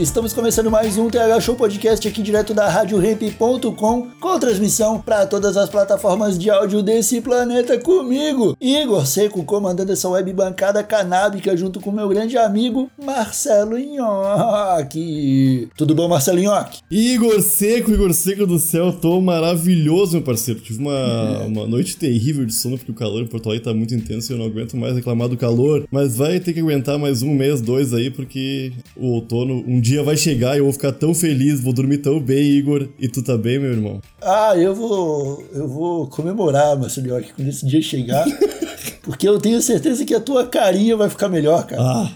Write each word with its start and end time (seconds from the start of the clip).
Estamos 0.00 0.32
começando 0.32 0.70
mais 0.70 0.96
um 0.96 1.10
TH 1.10 1.40
Show 1.42 1.54
Podcast 1.54 2.08
aqui 2.08 2.22
direto 2.22 2.54
da 2.54 2.66
RadioRamp.com 2.70 4.08
com 4.18 4.38
transmissão 4.38 4.98
para 4.98 5.26
todas 5.26 5.58
as 5.58 5.68
plataformas 5.68 6.38
de 6.38 6.48
áudio 6.48 6.82
desse 6.82 7.20
planeta 7.20 7.78
comigo, 7.78 8.56
Igor 8.58 9.06
Seco, 9.06 9.44
comandando 9.44 9.92
essa 9.92 10.08
web 10.08 10.32
bancada 10.32 10.82
canábica 10.82 11.54
junto 11.54 11.80
com 11.80 11.92
meu 11.92 12.08
grande 12.08 12.38
amigo 12.38 12.90
Marcelo 13.04 13.76
Nhoque. 13.78 15.68
Tudo 15.76 15.94
bom, 15.94 16.08
Marcelo 16.08 16.40
Nhoque? 16.40 16.80
Igor 16.90 17.42
Seco, 17.42 17.92
Igor 17.92 18.14
Seco 18.14 18.46
do 18.46 18.58
céu, 18.58 18.94
tô 18.94 19.20
maravilhoso, 19.20 20.12
meu 20.12 20.22
parceiro. 20.22 20.60
Tive 20.60 20.78
uma, 20.78 21.44
uma 21.44 21.66
noite 21.66 21.98
terrível 21.98 22.46
de 22.46 22.54
sono 22.54 22.78
porque 22.78 22.92
o 22.92 22.94
calor 22.94 23.20
em 23.20 23.26
Porto 23.26 23.50
Alegre 23.50 23.66
tá 23.66 23.74
muito 23.74 23.94
intenso 23.94 24.32
e 24.32 24.34
eu 24.34 24.38
não 24.38 24.46
aguento 24.46 24.78
mais 24.78 24.94
reclamar 24.94 25.28
do 25.28 25.36
calor. 25.36 25.86
Mas 25.92 26.16
vai 26.16 26.40
ter 26.40 26.54
que 26.54 26.60
aguentar 26.60 26.98
mais 26.98 27.20
um 27.22 27.34
mês, 27.34 27.60
dois 27.60 27.92
aí, 27.92 28.10
porque 28.10 28.72
o 28.96 29.08
outono 29.08 29.62
um 29.66 29.78
dia 29.78 29.89
vai 29.98 30.16
chegar 30.16 30.54
e 30.54 30.58
eu 30.58 30.64
vou 30.64 30.72
ficar 30.72 30.92
tão 30.92 31.14
feliz, 31.14 31.60
vou 31.60 31.72
dormir 31.72 31.98
tão 31.98 32.20
bem, 32.20 32.42
Igor. 32.42 32.88
E 32.98 33.08
tu 33.08 33.22
tá 33.22 33.36
bem, 33.36 33.58
meu 33.58 33.72
irmão? 33.72 34.00
Ah, 34.20 34.56
eu 34.56 34.74
vou, 34.74 35.44
eu 35.52 35.68
vou 35.68 36.06
comemorar, 36.06 36.78
Marcelo 36.78 37.08
Nhoque, 37.08 37.32
quando 37.34 37.48
esse 37.48 37.66
dia 37.66 37.82
chegar. 37.82 38.26
Porque 39.02 39.28
eu 39.28 39.38
tenho 39.38 39.60
certeza 39.60 40.04
que 40.04 40.14
a 40.14 40.20
tua 40.20 40.46
carinha 40.46 40.96
vai 40.96 41.08
ficar 41.08 41.28
melhor, 41.28 41.66
cara. 41.66 41.82
Ah, 41.82 42.10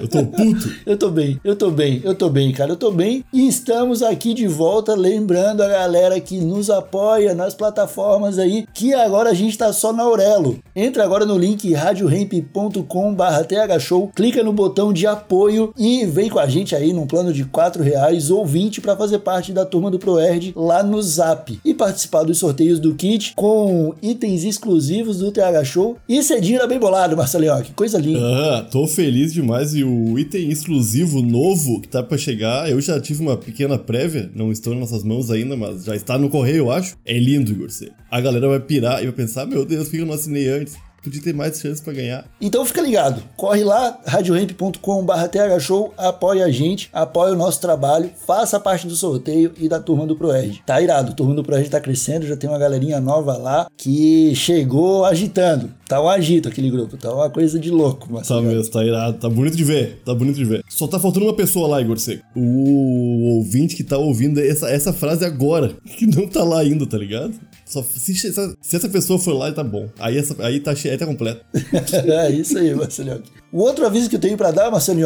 eu 0.00 0.08
tô 0.08 0.24
puto. 0.24 0.78
Eu 0.86 0.96
tô 0.96 1.10
bem, 1.10 1.38
eu 1.44 1.54
tô 1.54 1.70
bem, 1.70 2.00
eu 2.02 2.14
tô 2.14 2.30
bem, 2.30 2.52
cara, 2.52 2.70
eu 2.70 2.76
tô 2.76 2.90
bem. 2.90 3.22
E 3.32 3.46
estamos 3.46 4.02
aqui 4.02 4.32
de 4.32 4.46
volta, 4.46 4.94
lembrando 4.94 5.62
a 5.62 5.68
galera 5.68 6.18
que 6.18 6.38
nos 6.38 6.70
apoia 6.70 7.34
nas 7.34 7.54
plataformas 7.54 8.38
aí, 8.38 8.64
que 8.72 8.94
agora 8.94 9.30
a 9.30 9.34
gente 9.34 9.58
tá 9.58 9.72
só 9.72 9.92
na 9.92 10.04
Aurelo. 10.04 10.58
Entra 10.74 11.04
agora 11.04 11.26
no 11.26 11.36
link 11.36 11.72
radiohemp.com.br 11.74 13.78
thshow, 13.78 14.10
clica 14.14 14.42
no 14.42 14.52
botão 14.52 14.92
de 14.92 15.06
apoio 15.06 15.74
e 15.76 16.06
vem 16.06 16.30
com 16.30 16.38
a 16.38 16.46
gente 16.46 16.74
aí 16.78 16.92
num 16.92 17.06
plano 17.06 17.32
de 17.32 17.44
4 17.44 17.82
reais 17.82 18.30
ou 18.30 18.46
20 18.46 18.80
para 18.80 18.96
fazer 18.96 19.18
parte 19.18 19.52
da 19.52 19.66
turma 19.66 19.90
do 19.90 19.98
ProErd 19.98 20.52
lá 20.56 20.82
no 20.82 21.02
Zap 21.02 21.58
e 21.64 21.74
participar 21.74 22.22
dos 22.22 22.38
sorteios 22.38 22.78
do 22.78 22.94
kit 22.94 23.32
com 23.34 23.94
itens 24.02 24.44
exclusivos 24.44 25.18
do 25.18 25.30
TH 25.30 25.64
Show. 25.64 25.96
E 26.08 26.22
cedinho 26.22 26.56
era 26.56 26.66
bem 26.66 26.78
bolado, 26.78 27.16
Marcelinho, 27.16 27.62
que 27.62 27.72
coisa 27.72 27.98
linda. 27.98 28.20
Ah, 28.20 28.62
tô 28.70 28.86
feliz 28.86 29.32
demais 29.32 29.74
e 29.74 29.84
o 29.84 30.18
item 30.18 30.50
exclusivo 30.50 31.20
novo 31.22 31.80
que 31.80 31.88
tá 31.88 32.02
pra 32.02 32.16
chegar, 32.16 32.70
eu 32.70 32.80
já 32.80 33.00
tive 33.00 33.22
uma 33.22 33.36
pequena 33.36 33.78
prévia, 33.78 34.30
não 34.34 34.50
estou 34.52 34.72
em 34.72 34.80
nossas 34.80 35.02
mãos 35.02 35.30
ainda, 35.30 35.56
mas 35.56 35.84
já 35.84 35.94
está 35.94 36.16
no 36.16 36.28
correio, 36.28 36.58
eu 36.58 36.70
acho. 36.70 36.96
É 37.04 37.18
lindo, 37.18 37.50
Igor 37.50 37.70
C. 37.70 37.90
A 38.10 38.20
galera 38.20 38.48
vai 38.48 38.60
pirar 38.60 39.02
e 39.02 39.06
vai 39.06 39.12
pensar, 39.12 39.46
meu 39.46 39.64
Deus, 39.64 39.88
por 39.88 39.96
que 39.96 40.02
eu 40.02 40.06
não 40.06 40.14
assinei 40.14 40.48
antes? 40.48 40.76
Podia 41.02 41.22
ter 41.22 41.32
mais 41.34 41.58
chance 41.58 41.82
pra 41.82 41.92
ganhar. 41.92 42.24
Então 42.40 42.64
fica 42.64 42.80
ligado, 42.80 43.22
corre 43.36 43.62
lá, 43.64 43.98
radiohemp.com.br 44.04 45.12
thshow, 45.58 45.92
apoia 45.96 46.44
a 46.44 46.50
gente, 46.50 46.88
apoia 46.92 47.32
o 47.32 47.36
nosso 47.36 47.60
trabalho, 47.60 48.10
faça 48.26 48.58
parte 48.58 48.86
do 48.86 48.96
sorteio 48.96 49.52
e 49.58 49.68
da 49.68 49.80
turma 49.80 50.06
do 50.06 50.16
ProErd. 50.16 50.62
Tá 50.66 50.80
irado, 50.80 51.12
a 51.12 51.14
turma 51.14 51.34
do 51.34 51.42
ProErd 51.42 51.68
tá 51.70 51.80
crescendo, 51.80 52.26
já 52.26 52.36
tem 52.36 52.48
uma 52.50 52.58
galerinha 52.58 53.00
nova 53.00 53.36
lá 53.36 53.68
que 53.76 54.34
chegou 54.34 55.04
agitando. 55.04 55.70
Tá 55.88 56.02
um 56.02 56.08
agito 56.08 56.48
aquele 56.48 56.70
grupo, 56.70 56.96
tá 56.96 57.14
uma 57.14 57.30
coisa 57.30 57.58
de 57.58 57.70
louco, 57.70 58.08
mas 58.10 58.28
Tá 58.28 58.40
mesmo, 58.42 58.70
tá 58.70 58.84
irado, 58.84 59.18
tá 59.18 59.28
bonito 59.28 59.56
de 59.56 59.64
ver, 59.64 60.02
tá 60.04 60.14
bonito 60.14 60.36
de 60.36 60.44
ver. 60.44 60.62
Só 60.68 60.86
tá 60.86 60.98
faltando 60.98 61.26
uma 61.26 61.34
pessoa 61.34 61.66
lá, 61.66 61.80
Igor 61.80 61.98
Seco. 61.98 62.22
O 62.36 63.36
ouvinte 63.36 63.74
que 63.74 63.82
tá 63.84 63.96
ouvindo 63.96 64.38
essa, 64.40 64.68
essa 64.68 64.92
frase 64.92 65.24
agora, 65.24 65.72
que 65.96 66.06
não 66.06 66.28
tá 66.28 66.44
lá 66.44 66.60
ainda, 66.60 66.86
tá 66.86 66.98
ligado? 66.98 67.32
Só, 67.68 67.82
se, 67.82 68.14
se 68.14 68.76
essa, 68.76 68.88
pessoa 68.88 69.18
for 69.18 69.34
lá, 69.34 69.52
tá 69.52 69.62
bom. 69.62 69.88
Aí, 69.98 70.16
essa, 70.16 70.34
aí, 70.44 70.58
tá, 70.58 70.72
aí 70.72 70.96
tá 70.96 71.06
completo. 71.06 71.44
é 72.08 72.30
isso 72.30 72.56
aí, 72.56 72.74
Marcelo 72.74 73.22
O 73.52 73.60
outro 73.60 73.84
aviso 73.84 74.08
que 74.08 74.16
eu 74.16 74.20
tenho 74.20 74.38
para 74.38 74.50
dar, 74.50 74.70
Marcelo 74.70 75.00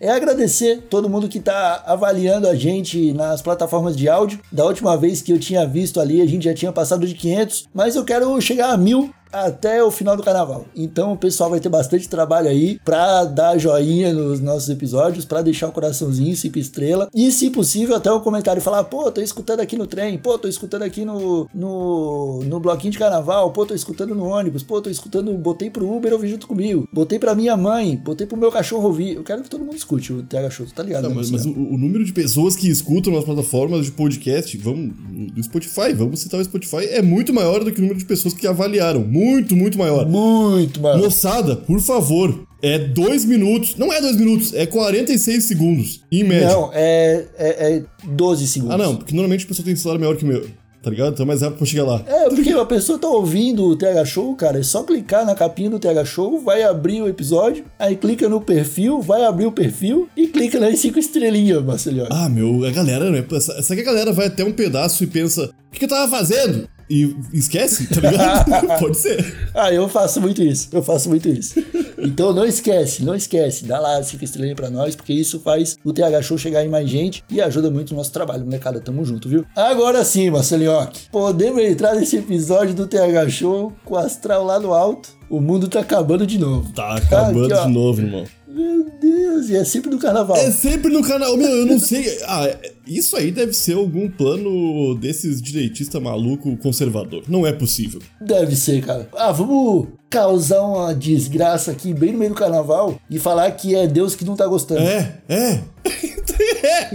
é 0.00 0.10
agradecer 0.10 0.82
todo 0.90 1.08
mundo 1.08 1.28
que 1.28 1.40
tá 1.40 1.82
avaliando 1.86 2.46
a 2.46 2.54
gente 2.54 3.14
nas 3.14 3.40
plataformas 3.40 3.96
de 3.96 4.06
áudio. 4.06 4.38
Da 4.52 4.64
última 4.64 4.96
vez 4.98 5.22
que 5.22 5.32
eu 5.32 5.38
tinha 5.38 5.66
visto 5.66 5.98
ali, 5.98 6.20
a 6.20 6.26
gente 6.26 6.44
já 6.44 6.52
tinha 6.52 6.70
passado 6.70 7.06
de 7.06 7.14
500, 7.14 7.68
mas 7.72 7.96
eu 7.96 8.04
quero 8.04 8.38
chegar 8.40 8.70
a 8.72 8.76
mil 8.76 9.14
até 9.34 9.82
o 9.82 9.90
final 9.90 10.16
do 10.16 10.22
carnaval. 10.22 10.66
Então 10.74 11.12
o 11.12 11.16
pessoal 11.16 11.50
vai 11.50 11.60
ter 11.60 11.68
bastante 11.68 12.08
trabalho 12.08 12.48
aí 12.48 12.78
pra 12.84 13.24
dar 13.24 13.58
joinha 13.58 14.12
nos 14.12 14.40
nossos 14.40 14.68
episódios, 14.68 15.24
pra 15.24 15.42
deixar 15.42 15.68
o 15.68 15.72
coraçãozinho, 15.72 16.36
cinco 16.36 16.58
estrela 16.58 17.08
e, 17.14 17.30
se 17.30 17.50
possível, 17.50 17.96
até 17.96 18.12
um 18.12 18.20
comentário 18.20 18.62
falar: 18.62 18.84
pô, 18.84 19.10
tô 19.10 19.20
escutando 19.20 19.60
aqui 19.60 19.76
no 19.76 19.86
trem, 19.86 20.16
pô, 20.18 20.38
tô 20.38 20.48
escutando 20.48 20.82
aqui 20.82 21.04
no, 21.04 21.48
no, 21.54 22.42
no 22.44 22.60
bloquinho 22.60 22.92
de 22.92 22.98
carnaval, 22.98 23.50
pô, 23.50 23.66
tô 23.66 23.74
escutando 23.74 24.14
no 24.14 24.26
ônibus, 24.26 24.62
pô, 24.62 24.80
tô 24.80 24.90
escutando, 24.90 25.32
botei 25.32 25.70
pro 25.70 25.90
Uber 25.90 26.12
ouvir 26.12 26.28
junto 26.28 26.46
comigo, 26.46 26.88
botei 26.92 27.18
pra 27.18 27.34
minha 27.34 27.56
mãe, 27.56 27.96
botei 27.96 28.26
pro 28.26 28.36
meu 28.36 28.52
cachorro 28.52 28.86
ouvir. 28.86 29.16
Eu 29.16 29.24
quero 29.24 29.42
que 29.42 29.50
todo 29.50 29.64
mundo 29.64 29.76
escute 29.76 30.12
o 30.12 30.22
TH 30.22 30.50
Show, 30.50 30.66
tá 30.74 30.82
ligado? 30.82 31.02
Tá, 31.04 31.08
né, 31.08 31.14
mas 31.14 31.30
mas 31.30 31.44
o, 31.44 31.50
o 31.50 31.78
número 31.78 32.04
de 32.04 32.12
pessoas 32.12 32.54
que 32.54 32.68
escutam 32.68 33.12
nas 33.12 33.24
plataformas 33.24 33.86
de 33.86 33.92
podcast, 33.92 34.56
vamos, 34.58 34.94
do 35.32 35.42
Spotify, 35.42 35.92
vamos 35.94 36.20
citar 36.20 36.40
o 36.40 36.44
Spotify, 36.44 36.84
é 36.90 37.02
muito 37.02 37.32
maior 37.32 37.64
do 37.64 37.72
que 37.72 37.78
o 37.78 37.82
número 37.82 37.98
de 37.98 38.04
pessoas 38.04 38.34
que 38.34 38.46
avaliaram. 38.46 39.00
Muito, 39.00 39.23
muito 39.54 39.78
maior. 39.78 40.06
Muito, 40.06 40.80
mano. 40.80 41.02
Moçada, 41.02 41.56
por 41.56 41.80
favor, 41.80 42.46
é 42.62 42.78
dois 42.78 43.24
minutos. 43.24 43.76
Não 43.76 43.92
é 43.92 44.00
dois 44.00 44.16
minutos, 44.16 44.54
é 44.54 44.66
46 44.66 45.44
segundos, 45.44 46.00
em 46.10 46.24
média. 46.24 46.48
Não, 46.48 46.70
é, 46.72 47.24
é, 47.38 47.76
é 47.76 47.82
12 48.04 48.46
segundos. 48.48 48.74
Ah, 48.74 48.78
não, 48.78 48.96
porque 48.96 49.14
normalmente 49.14 49.44
a 49.44 49.48
pessoa 49.48 49.64
tem 49.64 49.76
celular 49.76 49.98
maior 50.00 50.16
que 50.16 50.24
o 50.24 50.26
meu, 50.26 50.46
tá 50.82 50.90
ligado? 50.90 51.12
Então 51.12 51.24
é 51.24 51.26
mais 51.26 51.42
rápido 51.42 51.58
pra 51.58 51.66
chegar 51.66 51.84
lá. 51.84 52.02
É, 52.06 52.28
porque 52.28 52.50
a 52.50 52.64
pessoa 52.64 52.98
tá 52.98 53.08
ouvindo 53.08 53.64
o 53.64 53.76
TH 53.76 54.04
Show, 54.04 54.34
cara, 54.34 54.58
é 54.58 54.62
só 54.62 54.82
clicar 54.82 55.26
na 55.26 55.34
capinha 55.34 55.68
do 55.68 55.78
TH 55.78 56.04
Show, 56.04 56.40
vai 56.40 56.62
abrir 56.62 57.02
o 57.02 57.08
episódio, 57.08 57.64
aí 57.78 57.96
clica 57.96 58.28
no 58.28 58.40
perfil, 58.40 59.00
vai 59.00 59.24
abrir 59.24 59.46
o 59.46 59.52
perfil 59.52 60.08
e 60.16 60.26
clica 60.26 60.58
nas 60.58 60.78
cinco 60.78 60.98
estrelinhas, 60.98 61.62
Marcelinho. 61.62 62.06
Ah, 62.10 62.28
meu, 62.28 62.64
a 62.64 62.70
galera, 62.70 63.10
né? 63.10 63.24
Sabe 63.40 63.82
que 63.82 63.88
a 63.88 63.92
galera 63.92 64.12
vai 64.12 64.26
até 64.26 64.44
um 64.44 64.52
pedaço 64.52 65.04
e 65.04 65.06
pensa: 65.06 65.50
o 65.68 65.72
que, 65.72 65.80
que 65.80 65.84
eu 65.84 65.88
tava 65.88 66.10
fazendo? 66.10 66.68
E 66.88 67.16
esquece, 67.32 67.86
tá 67.86 68.00
ligado? 68.00 68.78
Pode 68.78 68.98
ser. 68.98 69.50
Ah, 69.54 69.72
eu 69.72 69.88
faço 69.88 70.20
muito 70.20 70.42
isso, 70.42 70.68
eu 70.72 70.82
faço 70.82 71.08
muito 71.08 71.28
isso. 71.28 71.54
Então 71.98 72.32
não 72.32 72.44
esquece, 72.44 73.02
não 73.02 73.14
esquece, 73.14 73.64
dá 73.64 73.78
lá 73.78 74.02
cinco 74.02 74.24
estrelinhas 74.24 74.56
pra 74.56 74.70
nós, 74.70 74.94
porque 74.94 75.12
isso 75.12 75.40
faz 75.40 75.76
o 75.84 75.92
TH 75.92 76.22
Show 76.22 76.36
chegar 76.36 76.64
em 76.64 76.68
mais 76.68 76.88
gente 76.88 77.24
e 77.30 77.40
ajuda 77.40 77.70
muito 77.70 77.92
o 77.92 77.96
nosso 77.96 78.12
trabalho, 78.12 78.44
molecada, 78.44 78.80
tamo 78.80 79.04
junto, 79.04 79.28
viu? 79.28 79.44
Agora 79.56 80.04
sim, 80.04 80.30
Marcelinhoque, 80.30 81.08
podemos 81.10 81.62
entrar 81.62 81.94
nesse 81.94 82.16
episódio 82.16 82.74
do 82.74 82.86
TH 82.86 83.28
Show 83.30 83.72
com 83.84 83.94
o 83.94 83.98
astral 83.98 84.44
lá 84.44 84.60
no 84.60 84.74
alto. 84.74 85.08
O 85.30 85.40
mundo 85.40 85.68
tá 85.68 85.80
acabando 85.80 86.26
de 86.26 86.38
novo. 86.38 86.72
Tá 86.72 86.96
acabando 86.96 87.52
Aqui, 87.52 87.66
de 87.66 87.72
novo, 87.72 88.00
irmão. 88.00 88.24
Meu 88.46 88.88
Deus, 89.00 89.48
e 89.48 89.56
é 89.56 89.64
sempre 89.64 89.90
no 89.90 89.98
carnaval. 89.98 90.36
É 90.36 90.50
sempre 90.50 90.92
no 90.92 91.02
canal. 91.02 91.36
Meu, 91.36 91.48
eu 91.48 91.66
não 91.66 91.78
sei. 91.78 92.06
Ah, 92.24 92.48
isso 92.86 93.16
aí 93.16 93.30
deve 93.30 93.52
ser 93.52 93.74
algum 93.74 94.10
plano 94.10 94.94
desses 94.94 95.40
direitista 95.40 96.00
maluco 96.00 96.56
conservador. 96.58 97.24
Não 97.28 97.46
é 97.46 97.52
possível. 97.52 98.00
Deve 98.20 98.54
ser, 98.56 98.84
cara. 98.84 99.08
Ah, 99.16 99.32
vamos 99.32 99.88
causar 100.10 100.62
uma 100.62 100.94
desgraça 100.94 101.72
aqui 101.72 101.92
bem 101.92 102.12
no 102.12 102.18
meio 102.18 102.30
do 102.32 102.36
carnaval 102.36 103.00
e 103.10 103.18
falar 103.18 103.50
que 103.52 103.74
é 103.74 103.86
Deus 103.86 104.14
que 104.14 104.24
não 104.24 104.36
tá 104.36 104.46
gostando. 104.46 104.80
É, 104.80 105.18
é. 105.28 105.60
é. 106.64 106.90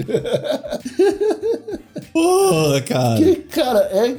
Porra, 2.13 2.81
cara. 2.81 3.15
Porque, 3.15 3.35
cara, 3.35 3.79
é. 3.91 4.15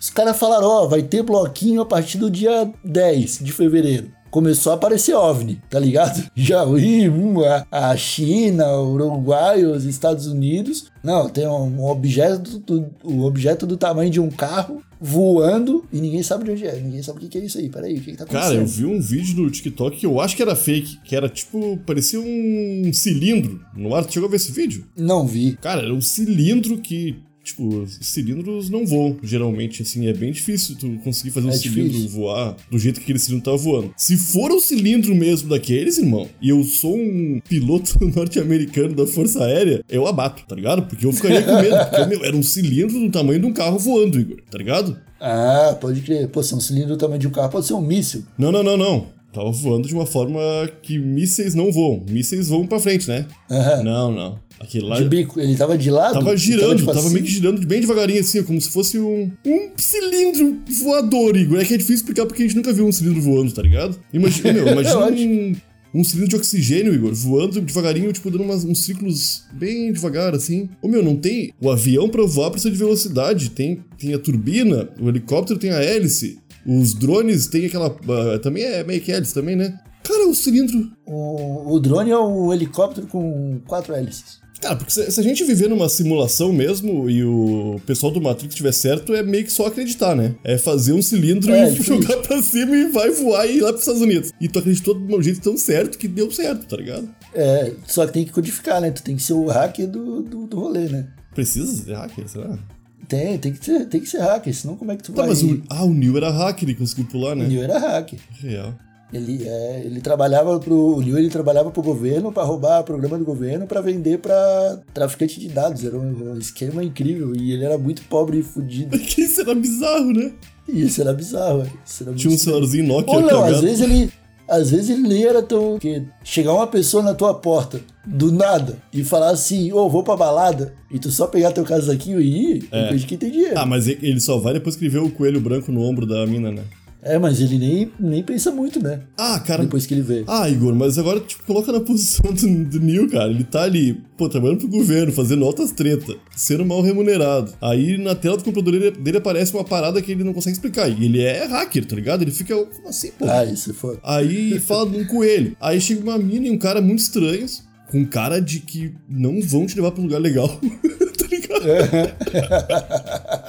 Os 0.00 0.10
caras 0.10 0.36
falaram, 0.36 0.68
ó, 0.68 0.86
vai 0.86 1.02
ter 1.02 1.22
bloquinho 1.22 1.80
a 1.80 1.86
partir 1.86 2.18
do 2.18 2.30
dia 2.30 2.70
10 2.84 3.40
de 3.42 3.52
fevereiro. 3.52 4.15
Começou 4.36 4.72
a 4.72 4.74
aparecer 4.74 5.14
OVNI, 5.14 5.62
tá 5.70 5.78
ligado? 5.78 6.22
Já 6.36 6.62
hum, 6.62 7.42
a, 7.42 7.90
a 7.90 7.96
China, 7.96 8.66
o 8.76 8.92
Uruguai, 8.92 9.64
os 9.64 9.86
Estados 9.86 10.26
Unidos. 10.26 10.92
Não, 11.02 11.26
tem 11.26 11.48
um 11.48 11.82
objeto, 11.86 12.58
do, 12.58 12.86
um 13.02 13.22
objeto 13.22 13.66
do 13.66 13.78
tamanho 13.78 14.10
de 14.10 14.20
um 14.20 14.28
carro 14.28 14.82
voando 15.00 15.86
e 15.90 16.02
ninguém 16.02 16.22
sabe 16.22 16.44
de 16.44 16.50
onde 16.50 16.66
é. 16.66 16.78
Ninguém 16.78 17.02
sabe 17.02 17.16
o 17.16 17.20
que 17.22 17.28
que 17.28 17.38
é 17.38 17.46
isso 17.46 17.56
aí. 17.56 17.70
Peraí, 17.70 17.94
o 17.94 18.02
que, 18.02 18.10
que 18.10 18.16
tá 18.18 18.24
acontecendo? 18.24 18.50
Cara, 18.50 18.60
eu 18.60 18.66
vi 18.66 18.84
um 18.84 19.00
vídeo 19.00 19.42
no 19.42 19.50
TikTok 19.50 19.96
que 19.96 20.04
eu 20.04 20.20
acho 20.20 20.36
que 20.36 20.42
era 20.42 20.54
fake, 20.54 21.00
que 21.02 21.16
era 21.16 21.30
tipo, 21.30 21.78
parecia 21.86 22.20
um 22.20 22.90
cilindro 22.92 23.64
no 23.74 23.94
ar. 23.94 24.04
Tu 24.04 24.12
chegou 24.12 24.26
a 24.26 24.30
ver 24.30 24.36
esse 24.36 24.52
vídeo? 24.52 24.84
Não 24.94 25.26
vi. 25.26 25.56
Cara, 25.62 25.80
era 25.80 25.94
um 25.94 26.02
cilindro 26.02 26.76
que 26.76 27.22
Tipo, 27.46 27.82
os 27.82 27.98
cilindros 28.02 28.68
não 28.68 28.84
voam, 28.84 29.16
geralmente, 29.22 29.80
assim, 29.82 30.08
é 30.08 30.12
bem 30.12 30.32
difícil 30.32 30.74
tu 30.76 30.88
conseguir 31.04 31.30
fazer 31.30 31.46
um 31.46 31.50
É 31.50 31.56
cilindro 31.56 31.92
difícil. 31.92 32.08
voar 32.10 32.56
do 32.68 32.76
jeito 32.76 32.96
que 32.96 33.04
aquele 33.04 33.20
cilindro 33.20 33.52
tá 33.52 33.56
voando. 33.56 33.94
Se 33.96 34.16
for 34.16 34.50
um 34.50 34.58
cilindro 34.58 35.14
mesmo 35.14 35.48
daqueles, 35.48 35.96
irmão, 35.96 36.28
e 36.42 36.48
eu 36.48 36.64
sou 36.64 36.96
um 36.96 37.40
piloto 37.48 37.96
norte-americano 38.16 38.94
da 38.96 39.06
Força 39.06 39.44
Aérea, 39.44 39.80
eu 39.88 40.08
abato, 40.08 40.42
tá 40.46 40.56
ligado? 40.56 40.82
Porque 40.88 41.06
eu 41.06 41.12
ficaria 41.12 41.40
com 41.42 41.54
medo, 41.54 41.76
porque, 41.88 42.06
meu, 42.06 42.24
era 42.24 42.36
um 42.36 42.42
cilindro 42.42 42.98
do 42.98 43.10
tamanho 43.10 43.38
de 43.38 43.46
um 43.46 43.52
carro 43.52 43.78
voando, 43.78 44.18
Igor, 44.18 44.38
tá 44.50 44.58
ligado? 44.58 44.98
Ah, 45.20 45.76
pode 45.80 46.00
crer. 46.02 46.28
Pô, 46.28 46.42
se 46.42 46.52
é 46.52 46.56
um 46.56 46.60
cilindro 46.60 46.90
do 46.90 46.98
tamanho 46.98 47.20
de 47.20 47.28
um 47.28 47.30
carro, 47.30 47.48
pode 47.50 47.66
ser 47.66 47.74
um 47.74 47.80
míssil. 47.80 48.24
Não, 48.36 48.50
não, 48.52 48.62
não, 48.62 48.76
não. 48.76 49.06
Tava 49.36 49.50
voando 49.50 49.86
de 49.86 49.92
uma 49.92 50.06
forma 50.06 50.40
que 50.80 50.98
mísseis 50.98 51.54
não 51.54 51.70
voam. 51.70 52.02
Mísseis 52.08 52.48
voam 52.48 52.66
pra 52.66 52.80
frente, 52.80 53.06
né? 53.06 53.26
Aham. 53.50 53.82
Não, 53.82 54.10
não. 54.10 54.38
Aquele 54.58 54.86
lá 54.86 54.98
De 54.98 55.06
bico. 55.06 55.38
Ele 55.38 55.54
tava 55.54 55.76
de 55.76 55.90
lado? 55.90 56.14
tava 56.14 56.34
girando, 56.34 56.76
de 56.76 56.86
tava 56.86 56.94
facinho? 56.94 57.12
meio 57.12 57.24
que 57.26 57.30
girando 57.30 57.66
bem 57.66 57.80
devagarinho, 57.82 58.20
assim, 58.20 58.42
como 58.42 58.58
se 58.58 58.70
fosse 58.70 58.98
um, 58.98 59.30
um 59.44 59.70
cilindro 59.76 60.56
voador, 60.82 61.36
Igor. 61.36 61.60
É 61.60 61.64
que 61.66 61.74
é 61.74 61.76
difícil 61.76 61.96
explicar 61.96 62.24
porque 62.24 62.42
a 62.42 62.46
gente 62.46 62.56
nunca 62.56 62.72
viu 62.72 62.86
um 62.86 62.92
cilindro 62.92 63.20
voando, 63.20 63.52
tá 63.52 63.60
ligado? 63.60 64.00
Imagina, 64.10 64.54
meu, 64.54 64.68
imagina 64.68 64.94
Eu 64.94 65.04
acho. 65.04 65.22
um, 65.22 65.56
um 65.94 66.02
cilindro 66.02 66.30
de 66.30 66.36
oxigênio, 66.36 66.94
Igor, 66.94 67.12
voando 67.12 67.60
devagarinho, 67.60 68.10
tipo, 68.14 68.30
dando 68.30 68.44
umas- 68.44 68.64
uns 68.64 68.82
ciclos 68.82 69.42
bem 69.52 69.92
devagar, 69.92 70.34
assim. 70.34 70.70
Ô, 70.80 70.88
meu, 70.88 71.02
não 71.02 71.16
tem... 71.16 71.52
O 71.60 71.70
avião 71.70 72.08
pra 72.08 72.22
voar 72.24 72.50
precisa 72.50 72.70
de 72.72 72.78
velocidade. 72.78 73.50
Tem, 73.50 73.80
tem 73.98 74.14
a 74.14 74.18
turbina, 74.18 74.88
o 74.98 75.10
helicóptero 75.10 75.58
tem 75.58 75.70
a 75.70 75.82
hélice, 75.82 76.38
os 76.66 76.94
drones 76.94 77.46
tem 77.46 77.66
aquela... 77.66 77.86
ah, 77.86 78.38
também 78.38 78.64
é 78.64 78.82
meio 78.84 79.00
que 79.00 79.12
hélice 79.12 79.34
também, 79.34 79.56
né? 79.56 79.78
Cara, 80.02 80.28
o 80.28 80.34
cilindro... 80.34 80.90
O, 81.06 81.74
o 81.74 81.80
drone 81.80 82.10
é 82.10 82.18
um 82.18 82.52
helicóptero 82.52 83.06
com 83.06 83.60
quatro 83.66 83.94
hélices. 83.94 84.44
Cara, 84.60 84.76
porque 84.76 84.92
se, 84.92 85.10
se 85.10 85.20
a 85.20 85.22
gente 85.22 85.44
viver 85.44 85.68
numa 85.68 85.88
simulação 85.88 86.52
mesmo 86.52 87.10
e 87.10 87.22
o 87.22 87.78
pessoal 87.84 88.10
do 88.10 88.20
Matrix 88.20 88.54
estiver 88.54 88.72
certo, 88.72 89.14
é 89.14 89.22
meio 89.22 89.44
que 89.44 89.52
só 89.52 89.66
acreditar, 89.66 90.14
né? 90.14 90.34
É 90.42 90.56
fazer 90.56 90.92
um 90.92 91.02
cilindro 91.02 91.52
É, 91.52 91.70
e 91.70 91.82
jogar 91.82 92.16
pra 92.18 92.40
cima 92.40 92.74
e 92.74 92.88
vai 92.88 93.10
voar 93.10 93.46
e 93.46 93.58
ir 93.58 93.60
lá 93.60 93.68
pros 93.68 93.82
Estados 93.82 94.00
Unidos. 94.00 94.32
E 94.40 94.48
tu 94.48 94.58
acreditou 94.58 94.94
de 94.94 95.14
um 95.14 95.22
jeito 95.22 95.40
tão 95.40 95.58
certo 95.58 95.98
que 95.98 96.08
deu 96.08 96.30
certo, 96.30 96.66
tá 96.66 96.76
ligado? 96.76 97.08
É, 97.34 97.72
só 97.86 98.06
que 98.06 98.12
tem 98.14 98.24
que 98.24 98.32
codificar, 98.32 98.80
né? 98.80 98.90
Tu 98.90 99.02
tem 99.02 99.16
que 99.16 99.22
ser 99.22 99.34
o 99.34 99.46
hacker 99.46 99.88
do, 99.88 100.22
do, 100.22 100.46
do 100.46 100.58
rolê, 100.58 100.88
né? 100.88 101.06
Precisa 101.34 101.84
ser 101.84 101.94
hacker, 101.94 102.26
será? 102.26 102.58
Tem, 103.08 103.38
tem 103.38 103.52
que 103.52 103.64
ser, 103.64 103.86
tem 103.86 104.00
que 104.00 104.08
ser 104.08 104.18
hacker, 104.18 104.54
senão 104.54 104.76
como 104.76 104.92
é 104.92 104.96
que 104.96 105.02
tu 105.02 105.12
Tá, 105.12 105.22
vai... 105.22 105.30
mas 105.30 105.42
o, 105.42 105.62
ah, 105.70 105.84
o 105.84 105.94
Neil 105.94 106.16
era 106.16 106.30
hacker 106.30 106.68
e 106.68 106.74
conseguiu 106.74 107.06
pular, 107.06 107.32
O 107.32 107.36
né? 107.36 107.46
Neil 107.46 107.62
era 107.62 107.78
hacker. 107.78 108.18
Real. 108.40 108.74
Ele, 109.12 109.46
é, 109.46 109.82
ele 109.84 110.00
trabalhava 110.00 110.58
pro. 110.58 110.96
O 110.96 111.00
Liu 111.00 111.16
ele 111.16 111.30
trabalhava 111.30 111.70
pro 111.70 111.82
governo 111.82 112.32
para 112.32 112.42
roubar 112.42 112.82
programa 112.82 113.16
do 113.16 113.24
governo 113.24 113.64
para 113.66 113.80
vender 113.80 114.18
para 114.18 114.80
traficante 114.92 115.38
de 115.38 115.48
dados. 115.48 115.84
Era 115.84 115.96
um, 115.96 116.32
um 116.32 116.38
esquema 116.38 116.82
incrível. 116.82 117.34
E 117.36 117.52
ele 117.52 117.64
era 117.64 117.78
muito 117.78 118.02
pobre 118.02 118.40
e 118.40 118.42
fudido. 118.42 118.96
Isso 119.16 119.40
era 119.40 119.54
bizarro, 119.54 120.12
né? 120.12 120.32
Isso 120.68 121.00
era 121.00 121.12
bizarro. 121.12 121.64
Isso 121.84 122.02
era 122.02 122.14
Tinha 122.14 122.34
um 122.34 122.36
celularzinho 122.36 122.84
Nokia 122.84 123.14
Ou 123.14 123.22
não, 123.22 123.44
às 123.44 123.60
vezes 123.60 123.80
ele. 123.80 124.10
Às 124.48 124.70
vezes 124.70 124.90
ele 124.90 125.08
nem 125.08 125.24
era 125.24 125.42
tão. 125.42 125.72
Porque 125.72 126.02
chegar 126.22 126.52
uma 126.52 126.66
pessoa 126.66 127.02
na 127.02 127.14
tua 127.14 127.34
porta, 127.34 127.80
do 128.04 128.30
nada, 128.32 128.78
e 128.92 129.02
falar 129.02 129.30
assim, 129.30 129.72
ô, 129.72 129.88
vou 129.88 130.02
pra 130.02 130.16
balada, 130.16 130.74
e 130.90 130.98
tu 130.98 131.10
só 131.10 131.26
pegar 131.26 131.52
teu 131.52 131.64
casaquinho 131.64 132.20
e 132.20 132.54
ir, 132.54 132.68
é 132.70 132.88
coisa 132.88 132.98
de 132.98 133.06
quem 133.06 133.18
tem 133.18 133.30
dinheiro. 133.30 133.58
Ah, 133.58 133.66
mas 133.66 133.88
ele 133.88 134.06
ele 134.16 134.20
só 134.20 134.38
vai 134.38 134.54
depois 134.54 134.76
que 134.76 134.84
ele 134.84 134.92
vê 134.92 134.98
o 134.98 135.10
coelho 135.10 135.40
branco 135.40 135.72
no 135.72 135.82
ombro 135.82 136.06
da 136.06 136.26
mina, 136.26 136.50
né? 136.50 136.62
É, 137.06 137.18
mas 137.18 137.40
ele 137.40 137.56
nem, 137.56 137.92
nem 138.00 138.22
pensa 138.22 138.50
muito, 138.50 138.82
né? 138.82 139.00
Ah, 139.16 139.38
cara. 139.38 139.62
Depois 139.62 139.86
que 139.86 139.94
ele 139.94 140.02
vê. 140.02 140.24
Ah, 140.26 140.50
Igor, 140.50 140.74
mas 140.74 140.98
agora, 140.98 141.20
tipo, 141.20 141.44
coloca 141.44 141.70
na 141.70 141.80
posição 141.80 142.32
do, 142.32 142.64
do 142.64 142.80
Neil, 142.80 143.08
cara. 143.08 143.30
Ele 143.30 143.44
tá 143.44 143.62
ali, 143.62 143.94
pô, 144.18 144.28
trabalhando 144.28 144.58
pro 144.58 144.68
governo, 144.68 145.12
fazendo 145.12 145.44
altas 145.44 145.70
treta, 145.70 146.16
sendo 146.36 146.66
mal 146.66 146.82
remunerado. 146.82 147.52
Aí 147.60 147.96
na 147.96 148.16
tela 148.16 148.36
do 148.36 148.42
computador 148.42 148.72
dele, 148.80 148.90
dele 148.90 149.18
aparece 149.18 149.54
uma 149.54 149.64
parada 149.64 150.02
que 150.02 150.10
ele 150.10 150.24
não 150.24 150.32
consegue 150.32 150.54
explicar. 150.54 150.88
E 150.88 151.04
ele 151.04 151.22
é 151.22 151.46
hacker, 151.46 151.86
tá 151.86 151.94
ligado? 151.94 152.22
Ele 152.22 152.32
fica, 152.32 152.56
como 152.56 152.88
assim, 152.88 153.12
pô? 153.12 153.24
Ah, 153.28 153.44
isso 153.44 153.72
foi. 153.72 153.98
Aí 154.02 154.58
fala 154.58 154.90
de 154.90 154.96
um 154.98 155.06
coelho. 155.06 155.56
Aí 155.60 155.80
chega 155.80 156.02
uma 156.02 156.18
mina 156.18 156.48
e 156.48 156.50
um 156.50 156.58
cara 156.58 156.82
muito 156.82 156.98
estranhos, 156.98 157.62
com 157.88 158.04
cara 158.04 158.40
de 158.40 158.58
que 158.58 158.92
não 159.08 159.40
vão 159.40 159.64
te 159.64 159.76
levar 159.76 159.92
pra 159.92 160.00
um 160.00 160.06
lugar 160.06 160.20
legal. 160.20 160.60
tá 161.60 161.66
ligado? 161.66 163.46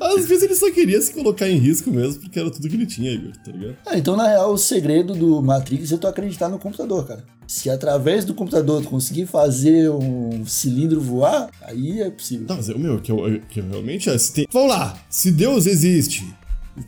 Às 0.00 0.26
vezes 0.26 0.42
ele 0.44 0.54
só 0.54 0.70
queria 0.70 1.00
se 1.00 1.12
colocar 1.12 1.48
em 1.48 1.58
risco 1.58 1.90
mesmo, 1.90 2.20
porque 2.22 2.38
era 2.38 2.50
tudo 2.50 2.68
que 2.68 2.74
ele 2.74 2.86
tinha, 2.86 3.10
Igor, 3.12 3.32
tá 3.44 3.52
ligado? 3.52 3.76
Ah, 3.86 3.98
então, 3.98 4.16
na 4.16 4.28
real, 4.28 4.52
o 4.52 4.58
segredo 4.58 5.14
do 5.14 5.42
Matrix 5.42 5.92
é 5.92 5.96
tu 5.96 6.06
acreditar 6.06 6.48
no 6.48 6.58
computador, 6.58 7.06
cara. 7.06 7.24
Se 7.46 7.68
através 7.68 8.24
do 8.24 8.32
computador 8.34 8.82
tu 8.82 8.88
conseguir 8.88 9.26
fazer 9.26 9.90
um 9.90 10.46
cilindro 10.46 11.00
voar, 11.00 11.50
aí 11.62 12.00
é 12.00 12.10
possível. 12.10 12.46
Não, 12.48 12.56
mas 12.56 12.68
o 12.68 12.78
meu, 12.78 12.98
que 13.00 13.12
eu, 13.12 13.18
que 13.48 13.60
eu 13.60 13.68
realmente. 13.68 14.08
é, 14.08 14.16
se 14.16 14.32
tem- 14.32 14.46
Vamos 14.50 14.70
lá! 14.70 14.98
Se 15.10 15.30
Deus 15.30 15.66
existe. 15.66 16.24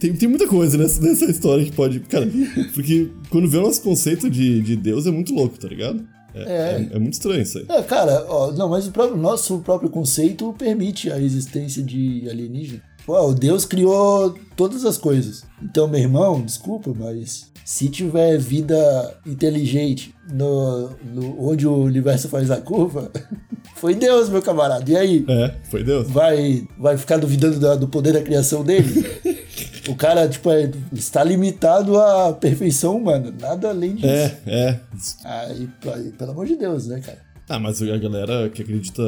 Tem, 0.00 0.12
tem 0.14 0.28
muita 0.28 0.48
coisa 0.48 0.76
nessa, 0.76 1.00
nessa 1.00 1.26
história 1.26 1.64
que 1.64 1.72
pode. 1.72 2.00
Cara, 2.00 2.26
porque 2.74 3.08
quando 3.30 3.48
vê 3.48 3.58
o 3.58 3.62
nosso 3.62 3.82
conceito 3.82 4.28
de, 4.30 4.60
de 4.62 4.76
Deus 4.76 5.06
é 5.06 5.10
muito 5.10 5.32
louco, 5.34 5.58
tá 5.58 5.68
ligado? 5.68 6.04
É, 6.36 6.86
é- 6.92 6.96
é 6.96 6.98
muito 6.98 7.14
estranho 7.14 7.42
isso 7.42 7.58
aí. 7.58 7.66
É, 7.68 7.82
cara, 7.82 8.24
ó, 8.28 8.52
não, 8.52 8.68
mas 8.68 8.86
o 8.86 8.90
próprio, 8.92 9.16
nosso 9.16 9.58
próprio 9.60 9.88
conceito 9.90 10.54
permite 10.58 11.10
a 11.10 11.20
existência 11.20 11.82
de 11.82 12.28
alienígena. 12.28 12.82
Pô, 13.04 13.20
o 13.28 13.34
Deus 13.34 13.64
criou 13.64 14.34
todas 14.56 14.84
as 14.84 14.98
coisas. 14.98 15.44
Então, 15.62 15.86
meu 15.86 16.00
irmão, 16.00 16.42
desculpa, 16.42 16.92
mas 16.96 17.46
se 17.64 17.88
tiver 17.88 18.36
vida 18.38 18.76
inteligente 19.24 20.12
no, 20.32 20.90
no- 21.14 21.48
onde 21.48 21.66
o 21.66 21.74
universo 21.84 22.28
faz 22.28 22.50
a 22.50 22.60
curva, 22.60 23.10
foi 23.76 23.94
Deus, 23.94 24.28
meu 24.28 24.42
camarada. 24.42 24.90
E 24.90 24.96
aí? 24.96 25.24
É, 25.28 25.54
foi 25.70 25.84
Deus. 25.84 26.08
vai, 26.10 26.66
vai 26.78 26.96
ficar 26.98 27.16
duvidando 27.18 27.60
da- 27.60 27.76
do 27.76 27.86
poder 27.86 28.12
da 28.12 28.22
criação 28.22 28.64
dele? 28.64 29.06
o 29.88 29.94
cara, 29.94 30.28
tipo, 30.28 30.50
é- 30.50 30.70
está 30.92 31.22
limitado 31.22 31.98
à 31.98 32.32
perfeição 32.32 32.96
humana, 32.96 33.32
nada 33.40 33.70
além 33.70 33.94
disso. 33.94 34.06
É, 34.06 34.36
é. 34.46 34.80
Aí, 35.24 35.68
aí, 35.94 36.10
pelo 36.12 36.32
amor 36.32 36.46
de 36.46 36.56
Deus, 36.56 36.86
né, 36.86 37.00
cara? 37.00 37.18
Ah, 37.48 37.60
mas 37.60 37.80
a 37.80 37.96
galera 37.96 38.50
que 38.50 38.62
acredita. 38.62 39.02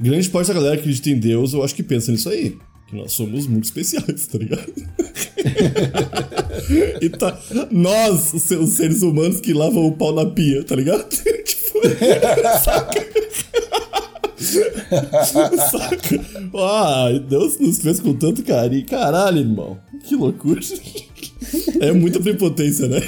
Grande 0.00 0.28
parte 0.30 0.48
da 0.48 0.54
galera 0.54 0.76
que 0.76 0.80
acredita 0.80 1.10
em 1.10 1.18
Deus, 1.18 1.52
eu 1.52 1.62
acho 1.62 1.74
que 1.74 1.82
pensa 1.82 2.10
nisso 2.10 2.30
aí. 2.30 2.56
Que 2.88 2.96
nós 2.96 3.12
somos 3.12 3.46
muito 3.46 3.64
especiais, 3.64 4.26
tá 4.26 4.38
ligado? 4.38 4.72
e 7.02 7.10
tá. 7.10 7.38
Nós, 7.70 8.32
os 8.32 8.70
seres 8.70 9.02
humanos 9.02 9.40
que 9.40 9.52
lavam 9.52 9.86
o 9.86 9.92
pau 9.92 10.14
na 10.14 10.24
pia, 10.24 10.64
tá 10.64 10.74
ligado? 10.74 11.04
tipo. 11.44 11.80
saca? 12.64 13.06
saca? 15.70 16.24
Ah, 16.56 17.08
Deus 17.28 17.58
nos 17.58 17.82
fez 17.82 18.00
com 18.00 18.14
tanto 18.14 18.42
carinho. 18.42 18.86
Caralho, 18.86 19.40
irmão. 19.40 19.78
Que 20.08 20.16
loucura. 20.16 20.60
É 21.80 21.92
muita 21.92 22.18
prepotência, 22.18 22.88
né? 22.88 22.98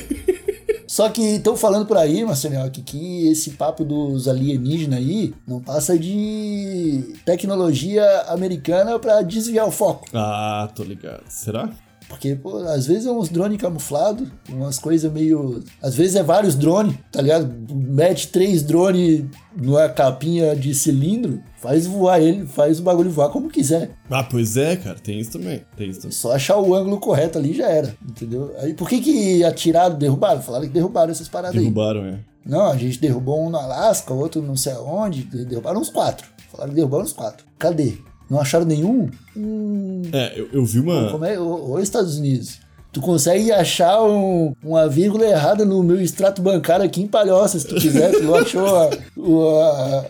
Só 0.86 1.08
que 1.08 1.22
estão 1.22 1.56
falando 1.56 1.86
por 1.86 1.96
aí, 1.96 2.24
Marcelinho, 2.24 2.70
que, 2.70 2.82
que 2.82 3.28
esse 3.28 3.52
papo 3.52 3.84
dos 3.84 4.28
alienígenas 4.28 4.98
aí 4.98 5.32
não 5.46 5.60
passa 5.60 5.98
de 5.98 7.14
tecnologia 7.24 8.04
americana 8.28 8.98
pra 8.98 9.22
desviar 9.22 9.66
o 9.66 9.70
foco. 9.70 10.08
Ah, 10.12 10.68
tô 10.74 10.82
ligado. 10.82 11.22
Será? 11.28 11.70
Porque, 12.10 12.34
pô, 12.34 12.56
às 12.56 12.88
vezes 12.88 13.06
é 13.06 13.10
uns 13.12 13.28
drones 13.28 13.56
camuflados, 13.56 14.28
umas 14.48 14.80
coisas 14.80 15.10
meio. 15.10 15.62
Às 15.80 15.94
vezes 15.94 16.16
é 16.16 16.22
vários 16.24 16.56
drones, 16.56 16.96
tá 17.12 17.22
ligado? 17.22 17.54
Mete 17.72 18.28
três 18.28 18.64
drones 18.64 19.24
numa 19.56 19.88
capinha 19.88 20.56
de 20.56 20.74
cilindro, 20.74 21.40
faz 21.62 21.86
voar 21.86 22.20
ele, 22.20 22.46
faz 22.46 22.80
o 22.80 22.82
bagulho 22.82 23.10
voar 23.10 23.30
como 23.30 23.48
quiser. 23.48 23.92
Ah, 24.10 24.24
pois 24.24 24.56
é, 24.56 24.74
cara, 24.74 24.98
tem 24.98 25.20
isso 25.20 25.30
também. 25.30 25.62
Tem 25.76 25.88
isso 25.88 26.00
também. 26.00 26.16
Só 26.16 26.32
achar 26.32 26.58
o 26.58 26.74
ângulo 26.74 26.98
correto 26.98 27.38
ali 27.38 27.54
já 27.54 27.68
era, 27.68 27.94
entendeu? 28.06 28.52
Aí 28.58 28.74
por 28.74 28.88
que 28.88 29.00
que 29.00 29.44
atiraram, 29.44 29.96
derrubaram? 29.96 30.42
Falaram 30.42 30.66
que 30.66 30.72
derrubaram 30.72 31.12
essas 31.12 31.28
paradas 31.28 31.56
aí. 31.56 31.62
Derrubaram, 31.62 32.04
é. 32.06 32.18
Não, 32.44 32.66
a 32.66 32.76
gente 32.76 32.98
derrubou 32.98 33.40
um 33.40 33.50
no 33.50 33.56
Alasca, 33.56 34.12
outro 34.12 34.42
não 34.42 34.56
sei 34.56 34.72
aonde, 34.72 35.22
derrubaram 35.22 35.80
uns 35.80 35.90
quatro. 35.90 36.26
Falaram 36.50 36.70
que 36.70 36.76
derrubaram 36.76 37.04
uns 37.04 37.12
quatro. 37.12 37.46
Cadê? 37.56 37.98
Não 38.30 38.40
acharam 38.40 38.64
nenhum? 38.64 39.10
Hum, 39.36 40.02
É, 40.12 40.38
eu, 40.38 40.48
eu 40.52 40.64
vi 40.64 40.78
uma. 40.78 41.10
como 41.10 41.24
é? 41.24 41.38
Ô, 41.38 41.72
ô, 41.72 41.78
Estados 41.80 42.16
Unidos. 42.16 42.58
Tu 42.92 43.00
consegue 43.00 43.52
achar 43.52 44.02
um- 44.02 44.52
uma 44.64 44.88
vírgula 44.88 45.24
errada 45.24 45.64
no 45.64 45.82
meu 45.82 46.00
extrato 46.00 46.42
bancário 46.42 46.84
aqui 46.84 47.00
em 47.02 47.06
Palhoça, 47.06 47.58
se 47.58 47.66
tu 47.66 47.76
quiser. 47.76 48.10
Tu 48.12 48.34
achou 48.34 48.66
a- 48.66 48.90
uma, 49.16 50.04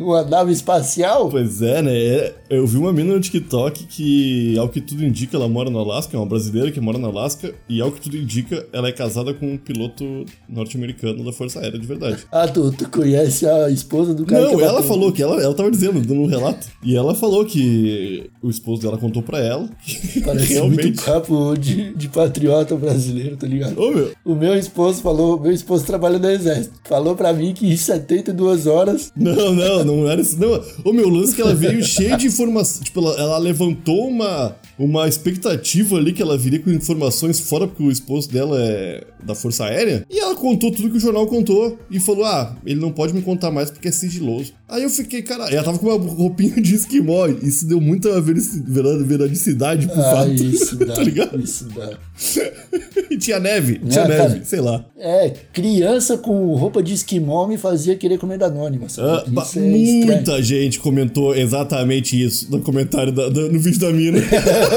uma 0.00 0.22
nave 0.24 0.52
espacial? 0.52 1.28
Pois 1.30 1.62
é, 1.62 1.80
né? 1.82 2.32
Eu 2.50 2.66
vi 2.66 2.76
uma 2.76 2.92
mina 2.92 3.14
no 3.14 3.20
TikTok 3.20 3.84
que, 3.86 4.56
ao 4.58 4.68
que 4.68 4.80
tudo 4.80 5.04
indica, 5.04 5.36
ela 5.36 5.48
mora 5.48 5.70
no 5.70 5.78
Alasca, 5.78 6.16
é 6.16 6.20
uma 6.20 6.26
brasileira 6.26 6.70
que 6.70 6.80
mora 6.80 6.98
no 6.98 7.08
Alasca, 7.08 7.54
e 7.68 7.80
ao 7.80 7.90
que 7.90 8.00
tudo 8.00 8.16
indica, 8.16 8.66
ela 8.72 8.88
é 8.88 8.92
casada 8.92 9.32
com 9.34 9.52
um 9.52 9.56
piloto 9.56 10.24
norte-americano 10.48 11.24
da 11.24 11.32
Força 11.32 11.60
Aérea 11.60 11.78
de 11.78 11.86
verdade. 11.86 12.18
Ah, 12.30 12.46
tu, 12.46 12.70
tu 12.72 12.88
conhece 12.88 13.46
a 13.48 13.70
esposa 13.70 14.14
do 14.14 14.24
cara 14.26 14.42
Não, 14.52 14.60
ela 14.60 14.82
falou 14.82 15.10
que 15.12 15.22
ela, 15.22 15.42
ela 15.42 15.54
tava 15.54 15.70
dizendo, 15.70 16.00
dando 16.00 16.20
um 16.20 16.26
relato. 16.26 16.66
E 16.84 16.96
ela 16.96 17.14
falou 17.14 17.44
que 17.44 18.30
o 18.42 18.48
esposo 18.50 18.82
dela 18.82 18.98
contou 18.98 19.22
pra 19.22 19.38
ela 19.38 19.68
que 19.84 20.20
Parece 20.20 20.52
realmente. 20.54 20.82
muito 20.84 21.02
papo 21.04 21.56
de, 21.58 21.94
de 21.94 22.08
patriota 22.26 22.74
brasileiro, 22.76 23.36
tá 23.36 23.46
ligado? 23.46 23.78
Ô, 23.80 23.90
meu. 23.90 24.12
O 24.24 24.34
meu 24.34 24.54
esposo 24.56 25.00
falou, 25.02 25.38
meu 25.40 25.52
esposo 25.52 25.84
trabalha 25.84 26.18
no 26.18 26.28
exército, 26.30 26.74
falou 26.84 27.14
pra 27.14 27.32
mim 27.32 27.52
que 27.54 27.66
em 27.66 27.76
72 27.76 28.66
horas 28.66 29.12
Não, 29.16 29.54
não, 29.54 29.84
não 29.84 30.10
era 30.10 30.20
isso. 30.20 30.38
Não. 30.38 30.60
O 30.84 30.92
meu 30.92 31.08
lance 31.08 31.32
é 31.32 31.36
que 31.36 31.42
ela 31.42 31.54
veio 31.54 31.82
cheia 31.84 32.16
de 32.16 32.26
informação. 32.26 32.82
Tipo, 32.82 33.00
ela, 33.00 33.18
ela 33.20 33.38
levantou 33.38 34.08
uma, 34.08 34.56
uma 34.78 35.08
expectativa 35.08 35.96
ali 35.96 36.12
que 36.12 36.22
ela 36.22 36.36
viria 36.36 36.58
com 36.60 36.70
informações 36.70 37.38
fora, 37.40 37.66
porque 37.66 37.82
o 37.82 37.90
esposo 37.90 38.30
dela 38.30 38.58
é 38.60 39.04
da 39.24 39.34
Força 39.34 39.64
Aérea. 39.64 40.04
E 40.10 40.18
ela 40.18 40.34
contou 40.34 40.70
tudo 40.70 40.90
que 40.90 40.96
o 40.96 41.00
jornal 41.00 41.26
contou. 41.26 41.78
E 41.90 41.98
falou: 42.00 42.24
Ah, 42.24 42.54
ele 42.64 42.80
não 42.80 42.92
pode 42.92 43.12
me 43.12 43.22
contar 43.22 43.50
mais 43.50 43.70
porque 43.70 43.88
é 43.88 43.92
sigiloso. 43.92 44.52
Aí 44.68 44.82
eu 44.82 44.90
fiquei, 44.90 45.22
cara. 45.22 45.44
Ela 45.48 45.62
tava 45.62 45.78
com 45.78 45.86
uma 45.88 46.12
roupinha 46.12 46.60
de 46.60 46.74
esquimó. 46.74 47.26
Isso 47.42 47.66
deu 47.66 47.80
muita 47.80 48.20
verici- 48.20 48.62
vera- 48.66 48.98
veradicidade 49.02 49.86
pro 49.86 50.00
Ah, 50.00 50.12
fato. 50.16 50.32
isso 50.32 50.76
dá, 50.84 50.94
tá 50.94 51.02
ligado? 51.02 51.40
isso 51.40 51.64
dá. 51.74 51.96
E 53.10 53.16
tinha 53.16 53.38
neve. 53.38 53.78
Tinha 53.88 54.02
Não, 54.02 54.08
neve, 54.08 54.28
cara. 54.34 54.44
sei 54.44 54.60
lá. 54.60 54.84
É, 54.98 55.32
criança 55.52 56.18
com 56.18 56.54
roupa 56.54 56.82
de 56.82 56.92
esquimó 56.92 57.46
me 57.46 57.56
fazia 57.56 57.94
querer 57.94 58.18
comer 58.18 58.36
Danone? 58.38 58.80
Ah, 58.98 59.24
é 59.26 59.40
estranho. 59.42 60.06
muita 60.06 60.42
gente 60.42 60.80
comentou 60.80 61.34
exatamente 61.36 62.20
isso 62.20 62.50
no 62.50 62.60
comentário 62.60 63.12
da- 63.12 63.28
da- 63.28 63.48
no 63.48 63.58
vídeo 63.60 63.78
da 63.80 63.90
mina. 63.92 64.18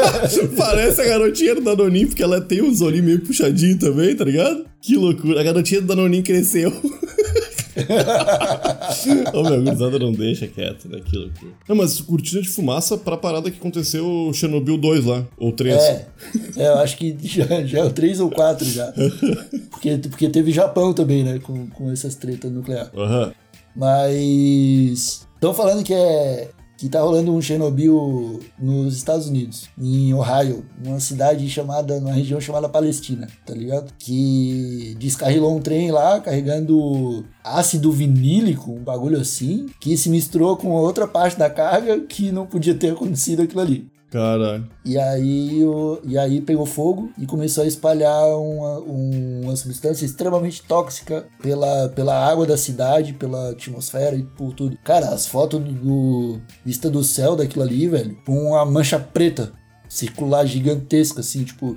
Parece 0.58 1.02
a 1.02 1.06
garotinha 1.06 1.56
do 1.56 1.62
Danoninho, 1.62 2.08
porque 2.08 2.22
ela 2.24 2.40
tem 2.40 2.62
uns 2.62 2.82
olhinhos 2.82 3.06
meio 3.06 3.22
puxadinho 3.22 3.78
também, 3.80 4.16
tá 4.16 4.24
ligado? 4.26 4.66
Que 4.82 4.96
loucura. 4.96 5.40
A 5.40 5.44
garotinha 5.44 5.82
do 5.82 5.88
Danoninho 5.88 6.24
cresceu. 6.24 6.72
Ô 9.34 9.44
meu, 9.44 9.64
gurizada 9.64 10.00
não 10.00 10.12
deixa 10.12 10.48
quieto, 10.48 10.88
né? 10.88 11.00
Que 11.04 11.18
loucura. 11.18 11.52
Não, 11.68 11.76
mas 11.76 12.00
cortina 12.02 12.42
de 12.42 12.50
fumaça 12.50 12.98
pra 12.98 13.18
parada 13.18 13.50
que 13.50 13.58
aconteceu 13.58 14.32
Chernobyl 14.34 14.78
2 14.78 15.06
lá, 15.06 15.26
ou 15.38 15.52
3. 15.52 15.76
É, 15.76 16.06
é, 16.58 16.68
eu 16.68 16.78
acho 16.80 16.98
que 16.98 17.18
já, 17.22 17.46
já 17.66 17.80
é 17.80 17.84
o 17.84 17.92
3 17.92 18.20
ou 18.20 18.30
4 18.30 18.66
já. 18.66 18.94
Porque, 19.72 19.98
porque 19.98 20.30
teve 20.30 20.52
Japão 20.52 20.94
também, 20.94 21.24
né? 21.24 21.40
Com, 21.40 21.68
com 21.68 21.92
essas 21.92 22.16
tretas 22.16 22.52
nucleares. 22.52 22.92
Aham. 22.96 23.32
Mas. 23.76 25.28
Estão 25.36 25.54
falando 25.54 25.84
que 25.84 25.94
é. 25.94 26.50
Que 26.80 26.88
tá 26.88 27.02
rolando 27.02 27.34
um 27.34 27.42
Chernobyl 27.42 28.40
nos 28.58 28.96
Estados 28.96 29.28
Unidos, 29.28 29.68
em 29.78 30.14
Ohio, 30.14 30.66
numa 30.82 31.02
cidade 31.02 31.50
chamada, 31.50 32.00
numa 32.00 32.14
região 32.14 32.40
chamada 32.40 32.70
Palestina, 32.70 33.28
tá 33.46 33.54
ligado? 33.54 33.92
Que 34.00 34.96
descarrilou 34.98 35.58
um 35.58 35.60
trem 35.60 35.92
lá 35.92 36.22
carregando 36.22 37.26
ácido 37.44 37.92
vinílico, 37.92 38.72
um 38.72 38.82
bagulho 38.82 39.20
assim, 39.20 39.66
que 39.82 39.98
se 39.98 40.10
misturou 40.10 40.56
com 40.56 40.70
outra 40.70 41.06
parte 41.06 41.38
da 41.38 41.50
carga 41.50 42.00
que 42.00 42.32
não 42.32 42.46
podia 42.46 42.74
ter 42.74 42.94
acontecido 42.94 43.42
aquilo 43.42 43.60
ali. 43.60 43.89
Caralho. 44.10 44.68
E 44.84 44.98
aí, 44.98 45.64
o, 45.64 46.00
e 46.04 46.18
aí 46.18 46.42
pegou 46.42 46.66
fogo 46.66 47.12
e 47.18 47.28
começou 47.28 47.64
a 47.64 47.68
espalhar 47.68 48.26
uma, 48.38 48.80
um- 48.80 49.42
uma 49.44 49.56
substância 49.56 50.04
extremamente 50.06 50.64
tóxica 50.64 51.28
pela, 51.42 51.90
pela 51.90 52.16
água 52.28 52.46
da 52.46 52.58
cidade, 52.58 53.14
pela 53.14 53.52
atmosfera 53.52 54.16
e 54.16 54.24
por 54.24 54.54
tudo. 54.54 54.76
Cara, 54.84 55.10
as 55.10 55.28
fotos 55.28 55.60
do, 55.64 55.72
do- 55.74 56.42
vista 56.66 56.90
do 56.90 57.04
céu 57.04 57.36
daquilo 57.36 57.64
ali, 57.64 57.88
velho, 57.88 58.18
com 58.26 58.34
uma 58.50 58.66
mancha 58.66 59.00
preta 59.00 59.52
circular 59.90 60.46
gigantesca, 60.46 61.20
assim, 61.20 61.44
tipo, 61.44 61.76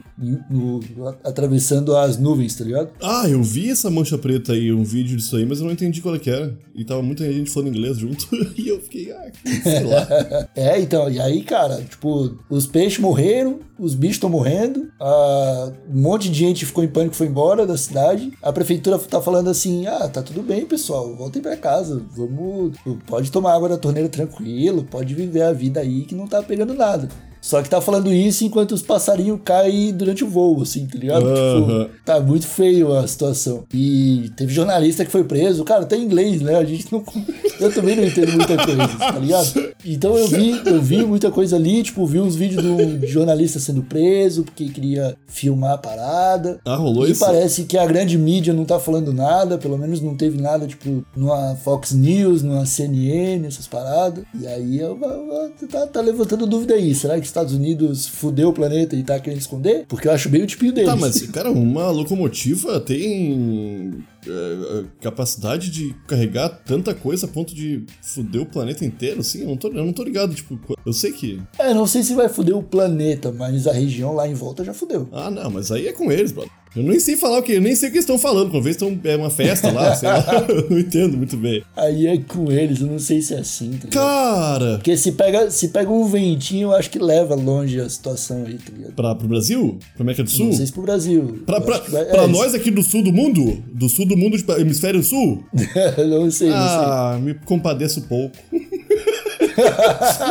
no- 0.49 0.81
atravessando 1.25 1.97
as 1.97 2.19
nuvens, 2.19 2.55
tá 2.55 2.63
ligado? 2.65 2.91
Ah, 3.03 3.29
eu 3.29 3.43
vi 3.43 3.71
essa 3.71 3.91
mancha 3.91 4.19
preta 4.19 4.53
aí, 4.53 4.73
um 4.73 4.85
vídeo 4.85 5.17
disso 5.17 5.35
aí, 5.37 5.45
mas 5.47 5.59
eu 5.59 5.65
não 5.65 5.73
entendi 5.73 6.01
qual 6.03 6.15
é 6.15 6.19
que 6.19 6.31
era. 6.31 6.57
E 6.75 6.85
tava 6.85 7.03
muita 7.03 7.25
gente 7.33 7.51
falando 7.51 7.69
inglês 7.71 7.97
junto. 7.99 8.29
e 8.57 8.69
eu 8.69 8.81
fiquei, 8.81 9.11
ah, 9.13 9.33
sei 9.63 9.85
lá. 9.85 10.07
É, 10.55 10.79
então, 10.81 11.11
e 11.11 11.19
aí, 11.19 11.43
cara, 11.43 11.83
tipo, 11.83 12.37
os 12.51 12.67
peixes 12.67 12.99
morreram, 12.99 13.61
os 13.79 13.95
bichos 13.95 14.17
estão 14.17 14.29
morrendo, 14.29 14.91
ah, 15.01 15.73
um 15.91 16.01
monte 16.03 16.29
de 16.31 16.39
gente 16.39 16.67
ficou 16.67 16.85
em 16.85 16.89
pânico, 16.89 17.15
foi 17.17 17.27
embora 17.27 17.67
da 17.67 17.77
cidade. 17.77 18.31
A 18.43 18.53
prefeitura 18.53 18.99
tá 18.99 19.21
falando 19.23 19.49
assim: 19.49 19.87
ah, 19.87 20.09
tá 20.09 20.23
tudo 20.23 20.43
bem, 20.43 20.67
pessoal, 20.67 21.17
voltem 21.17 21.41
pra 21.41 21.57
casa, 21.57 22.03
vamos. 22.15 22.77
Pode 23.07 23.31
tomar 23.33 23.55
água 23.55 23.69
da 23.71 23.79
torneira 23.79 24.09
tranquilo, 24.09 24.85
pode 24.85 25.15
viver 25.15 25.43
a 25.43 25.53
vida 25.53 25.81
aí 25.81 26.03
que 26.05 26.15
não 26.15 26.27
tá 26.27 26.43
pegando 26.43 26.75
nada. 26.75 27.09
Só 27.43 27.61
que 27.61 27.69
tá 27.69 27.81
falando 27.81 28.11
isso 28.13 28.45
enquanto 28.45 28.71
os 28.73 28.83
passarinhos 28.83 29.41
caem 29.45 29.93
durante 29.93 30.23
o 30.23 30.29
voo, 30.29 30.63
assim, 30.63 30.87
tá 30.87 30.97
ligado? 30.97 31.27
Aham. 31.27 31.85
Tipo, 31.87 31.91
tá 32.05 32.21
muito 32.21 32.47
feio 32.47 32.97
a 32.97 33.05
situação. 33.07 33.65
E 33.75 34.31
teve 34.37 34.55
jornalista 34.55 35.05
que 35.05 35.11
foi 35.11 35.25
preso. 35.25 35.65
Cara, 35.65 35.87
em 35.97 36.03
inglês, 36.05 36.41
né? 36.41 36.55
A 36.57 36.65
gente 36.65 36.87
não. 36.93 37.03
Eu 37.61 37.73
também 37.73 37.95
não 37.97 38.05
entendo 38.05 38.33
muita 38.33 38.57
coisa, 38.57 38.89
tá 38.99 39.19
ligado? 39.19 39.73
Então 39.85 40.17
eu 40.19 40.27
vi, 40.27 40.61
eu 40.67 40.81
vi 40.83 41.05
muita 41.05 41.31
coisa 41.31 41.55
ali, 41.55 41.83
tipo, 41.83 42.05
vi 42.07 42.19
uns 42.19 42.35
vídeos 42.35 42.63
do 42.63 43.07
jornalista 43.07 43.61
sendo 43.61 43.83
preso 43.85 44.43
porque 44.43 44.69
queria 44.69 45.17
filmar 45.29 45.73
a 45.73 45.79
parada. 45.79 46.59
Ah, 46.65 46.75
rolou 46.75 47.07
e 47.07 47.13
isso? 47.13 47.25
parece 47.25 47.65
que 47.65 47.79
a 47.79 47.87
grande 47.87 48.19
mídia 48.19 48.53
não 48.53 48.65
tá 48.65 48.81
falando 48.81 49.13
nada, 49.13 49.59
pelo 49.59 49.79
menos 49.79 50.01
não 50.01 50.17
teve 50.17 50.41
nada, 50.41 50.67
tipo, 50.67 51.05
numa 51.17 51.55
Fox 51.57 51.93
News, 51.93 52.43
numa 52.43 52.67
CNN, 52.67 53.47
essas 53.47 53.67
paradas. 53.69 54.25
E 54.41 54.45
aí 54.47 54.79
eu, 54.81 54.99
eu- 55.01 55.53
eu- 55.61 55.69
tá, 55.69 55.87
tá 55.87 56.01
levantando 56.01 56.47
dúvida 56.49 56.75
aí. 56.75 56.93
Será 56.97 57.21
que 57.21 57.32
Estados 57.33 57.55
Unidos 57.55 58.07
fudeu 58.07 58.51
o 58.51 58.53
planeta 58.53 58.95
e 58.95 59.03
tá 59.03 59.19
querendo 59.19 59.41
esconder? 59.41 59.87
Porque 59.89 60.07
eu 60.07 60.13
acho 60.13 60.29
bem 60.29 60.43
o 60.43 60.47
tipinho 60.47 60.73
deles. 60.73 60.91
Tá, 60.91 60.97
mas, 60.97 61.23
cara, 61.29 61.51
uma 61.51 61.91
locomotiva 61.91 62.79
tem 62.79 64.05
é, 64.27 64.85
capacidade 65.01 65.71
de 65.71 65.95
carregar 66.07 66.49
tanta 66.49 66.95
coisa 66.95 67.27
a 67.27 67.29
ponto 67.29 67.55
de 67.55 67.85
fuder 68.03 68.43
o 68.43 68.47
planeta 68.47 68.85
inteiro, 68.85 69.21
assim? 69.21 69.41
Eu 69.41 69.49
não 69.49 69.57
tô, 69.57 69.69
eu 69.69 69.85
não 69.85 69.93
tô 69.93 70.05
ligado, 70.05 70.35
tipo, 70.35 70.59
eu 70.85 70.93
sei 70.93 71.13
que. 71.13 71.43
É, 71.59 71.73
não 71.73 71.87
sei 71.87 72.03
se 72.03 72.15
vai 72.15 72.29
fuder 72.29 72.57
o 72.57 72.63
planeta, 72.63 73.33
mas 73.33 73.67
a 73.67 73.73
região 73.73 74.13
lá 74.15 74.29
em 74.29 74.35
volta 74.35 74.63
já 74.63 74.75
fudeu. 74.75 75.09
Ah, 75.11 75.31
não, 75.31 75.51
mas 75.51 75.73
aí 75.73 75.89
é 75.89 75.93
com 75.93 76.13
eles, 76.13 76.33
brother. 76.33 76.53
Eu 76.75 76.83
nem 76.83 76.99
sei 76.99 77.17
falar 77.17 77.39
o 77.39 77.43
que, 77.43 77.53
eu 77.53 77.61
nem 77.61 77.75
sei 77.77 77.89
o 77.89 77.93
que 77.93 77.99
eles 77.99 78.05
estão 78.05 78.19
falando. 78.19 78.51
Quando 78.51 78.63
vez 78.63 78.77
estão 78.77 78.99
é 79.05 79.17
uma 79.17 79.29
festa 79.29 79.71
lá, 79.71 79.95
sei 79.95 80.09
lá, 80.09 80.47
eu 80.49 80.69
não 80.71 80.79
entendo 80.79 81.17
muito 81.19 81.37
bem. 81.37 81.63
Aí 81.77 82.07
é 82.07 82.17
com 82.19 82.51
eles, 82.51 82.81
eu 82.81 82.87
não 82.87 82.99
sei 82.99 83.21
se 83.21 83.35
é 83.35 83.39
assim, 83.41 83.73
tá 83.73 83.89
ligado? 83.89 83.93
Cara, 83.93 84.75
Porque 84.77 84.97
se 84.97 85.13
pega, 85.13 85.51
se 85.51 85.69
pega 85.69 85.91
um 85.91 86.07
ventinho, 86.07 86.69
eu 86.69 86.73
acho 86.73 86.89
que 86.89 86.99
leva 86.99 87.35
longe 87.35 87.79
a 87.79 87.89
situação 87.89 88.45
aí, 88.47 88.55
tá 88.55 88.73
ligado? 88.75 88.93
pra, 88.95 89.15
pro 89.15 89.29
Brasil? 89.29 89.79
Pra 89.95 90.03
América 90.03 90.25
do 90.25 90.31
Sul? 90.31 90.47
Não 90.47 90.53
sei 90.55 90.67
se 90.67 90.73
pro 90.73 90.83
Brasil. 90.83 91.43
Pra, 91.45 91.61
pra, 91.61 91.79
vai- 91.79 92.05
pra 92.07 92.23
é, 92.23 92.27
nós 92.27 92.55
aqui 92.55 92.71
do 92.71 92.83
sul 92.83 93.03
do 93.03 93.13
mundo? 93.13 93.63
Do 93.73 93.89
sul 93.89 94.07
do 94.07 94.17
mundo, 94.17 94.37
tipo, 94.39 94.53
hemisfério 94.53 95.03
sul? 95.03 95.45
não 95.53 96.31
sei, 96.31 96.49
não 96.49 96.69
sei. 96.69 96.79
Ah, 96.85 97.19
me 97.23 97.35
compadeço 97.35 98.03
pouco. 98.03 98.37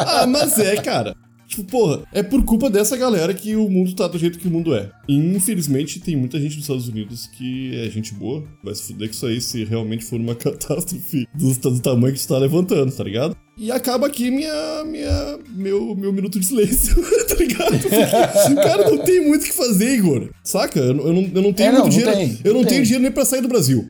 ah, 0.06 0.26
mas 0.28 0.58
é, 0.60 0.76
cara. 0.78 1.16
Tipo, 1.51 1.63
porra, 1.65 2.03
é 2.13 2.24
por 2.24 2.43
culpa 2.46 2.70
dessa 2.70 2.96
galera 2.96 3.34
que 3.34 3.58
o 3.58 3.70
mundo 3.70 3.93
tá 3.93 4.08
do 4.08 4.17
jeito 4.17 4.39
que 4.39 4.48
o 4.48 4.51
mundo 4.51 4.74
é. 4.74 4.89
E, 5.08 5.15
infelizmente, 5.17 6.00
tem 6.00 6.15
muita 6.15 6.39
gente 6.39 6.55
nos 6.55 6.63
Estados 6.63 6.88
Unidos 6.88 7.27
que 7.27 7.75
é 7.75 7.89
gente 7.89 8.13
boa. 8.13 8.43
Vai 8.63 8.74
se 8.74 8.84
fuder 8.84 9.10
que 9.10 9.15
isso 9.15 9.25
aí, 9.25 9.41
se 9.41 9.65
realmente 9.65 10.05
for 10.05 10.17
uma 10.20 10.34
catástrofe 10.36 11.27
do, 11.36 11.53
do 11.53 11.79
tamanho 11.81 12.13
que 12.13 12.22
tu 12.22 12.27
tá 12.29 12.38
levantando, 12.38 12.89
tá 12.91 13.03
ligado? 13.03 13.36
E 13.58 13.70
acaba 13.70 14.08
aqui 14.08 14.31
minha, 14.31 14.84
minha, 14.86 15.38
meu, 15.50 15.93
meu 15.93 16.13
minuto 16.13 16.39
de 16.39 16.46
silêncio, 16.46 16.96
tá 17.27 17.36
ligado? 17.36 17.77
Porque, 17.79 18.55
cara, 18.55 18.89
não 18.89 18.98
tem 19.00 19.27
muito 19.27 19.43
o 19.43 19.46
que 19.46 19.53
fazer, 19.53 19.93
Igor. 19.98 20.29
Saca? 20.43 20.79
Eu, 20.79 20.93
não- 20.93 21.05
eu 21.08 21.13
não, 21.13 21.22
eu 21.36 21.41
não 21.41 21.53
tenho 21.53 21.70
É, 21.70 21.72
não, 21.74 21.81
muito 21.81 21.84
não 21.84 21.89
dinheiro. 22.12 22.12
tem, 22.17 22.39
eu 22.46 22.53
não 22.53 22.62
não 22.62 22.67
tenho 22.67 22.81
dinheiro 22.84 23.03
nem 23.03 23.12
pra 23.12 23.25
sair 23.25 23.41
do 23.41 23.48
Brasil. 23.50 23.88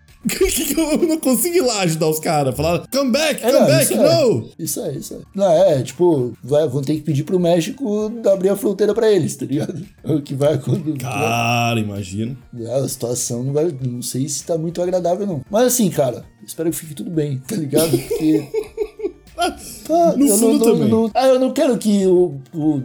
Eu 0.77 0.97
não 1.07 1.17
consigo 1.17 1.55
ir 1.55 1.61
lá 1.61 1.81
ajudar 1.81 2.07
os 2.09 2.19
caras. 2.19 2.55
Falar, 2.55 2.85
come 2.91 3.11
back, 3.11 3.41
É, 3.43 3.47
come 3.47 3.59
não, 3.59 3.67
back, 3.67 3.83
isso 3.83 3.93
é. 3.93 4.63
Isso 4.63 4.79
é, 4.81 4.91
isso 4.93 5.13
é. 5.15 5.17
Não, 5.35 5.51
é, 5.51 5.81
tipo, 5.83 6.33
vai, 6.43 6.67
vão 6.67 6.81
ter 6.81 6.95
que 6.95 7.01
pedir 7.01 7.23
pro 7.23 7.39
México 7.39 8.11
abrir 8.31 8.49
a 8.49 8.55
fronteira 8.55 8.93
pra 8.93 9.11
eles, 9.11 9.35
tá 9.35 9.45
ligado? 9.45 9.81
O 10.03 10.21
que 10.21 10.33
vai 10.35 10.53
acontecer. 10.55 10.97
Cara, 10.97 11.79
imagina. 11.79 12.35
A 12.83 12.87
situação 12.87 13.43
não 13.43 13.53
vai. 13.53 13.73
Não 13.87 14.01
sei 14.01 14.27
se 14.27 14.43
tá 14.43 14.57
muito 14.57 14.81
agradável, 14.81 15.25
não. 15.25 15.41
Mas 15.49 15.67
assim, 15.67 15.89
cara, 15.89 16.23
espero 16.45 16.69
que 16.69 16.75
fique 16.75 16.93
tudo 16.95 17.09
bem, 17.11 17.39
tá 17.47 17.55
ligado? 17.55 17.97
Porque. 17.97 18.47
Tá, 19.87 20.13
No 20.15 20.27
eu 20.27 20.37
fundo 20.37 20.59
não, 20.59 20.65
não- 20.67 20.73
também. 20.75 20.89
não- 20.89 21.11
ah, 21.15 21.27
eu 21.27 21.39
não 21.39 21.51
quero 21.51 21.75
que 21.77 22.05
o, 22.05 22.35
o- 22.53 22.83